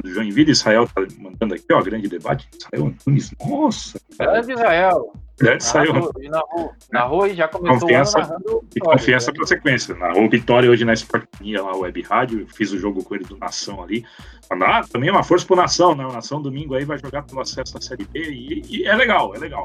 [0.00, 2.48] do Joinville, Israel tá mandando aqui, ó, grande debate.
[2.58, 4.00] Israel Antunes, nossa.
[4.18, 5.12] Grande Israel.
[5.42, 6.12] Grande Israel.
[6.30, 9.36] Narrou, narrou e já começou confiança, o ano E confiança né?
[9.36, 9.94] para sequência.
[9.94, 13.82] Narrou Vitória hoje na Sportmania, lá, Web Rádio, fiz o jogo com ele do Nação
[13.82, 14.04] ali.
[14.50, 16.06] Ah, também é uma força pro Nação, né?
[16.06, 19.34] O Nação domingo aí vai jogar pelo acesso à Série B e, e é legal,
[19.34, 19.64] é legal.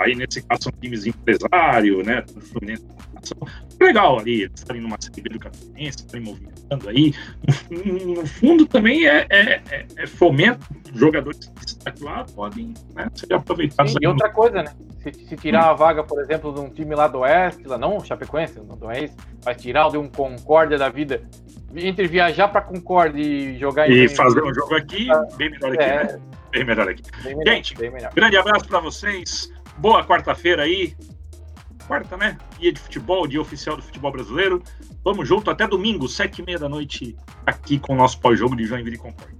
[0.00, 2.24] Aí nesse caso são times empresário, né?
[2.40, 2.84] Fluminense
[3.78, 7.14] legal ali, eles estarem numa Série do Catarinense, estarem movimentando aí.
[7.70, 13.08] No, no, fundo também é, é, é, é fomento, jogadores que estão lá podem né,
[13.14, 13.92] ser aproveitados.
[13.92, 14.72] Sim, e outra coisa, né?
[15.02, 15.70] Se, se tirar hum.
[15.70, 18.86] a vaga, por exemplo, de um time lá do Oeste, lá não Chapecoense, não do
[18.86, 21.22] Oeste, vai tirar de um Concórdia da vida,
[21.74, 26.04] entre viajar para Concórdia e jogar E fazer um jogo aqui, bem melhor aqui, é,
[26.04, 26.20] né?
[26.52, 27.02] Bem melhor aqui.
[27.22, 27.74] Bem melhor, Gente,
[28.14, 29.50] grande abraço para vocês.
[29.80, 30.94] Boa quarta-feira aí
[31.90, 32.38] quarta, né?
[32.60, 34.62] Dia de futebol, dia oficial do futebol brasileiro.
[35.02, 38.64] Vamos junto até domingo, sete e meia da noite, aqui com o nosso pós-jogo de
[38.64, 39.36] Joinville e Concórdia.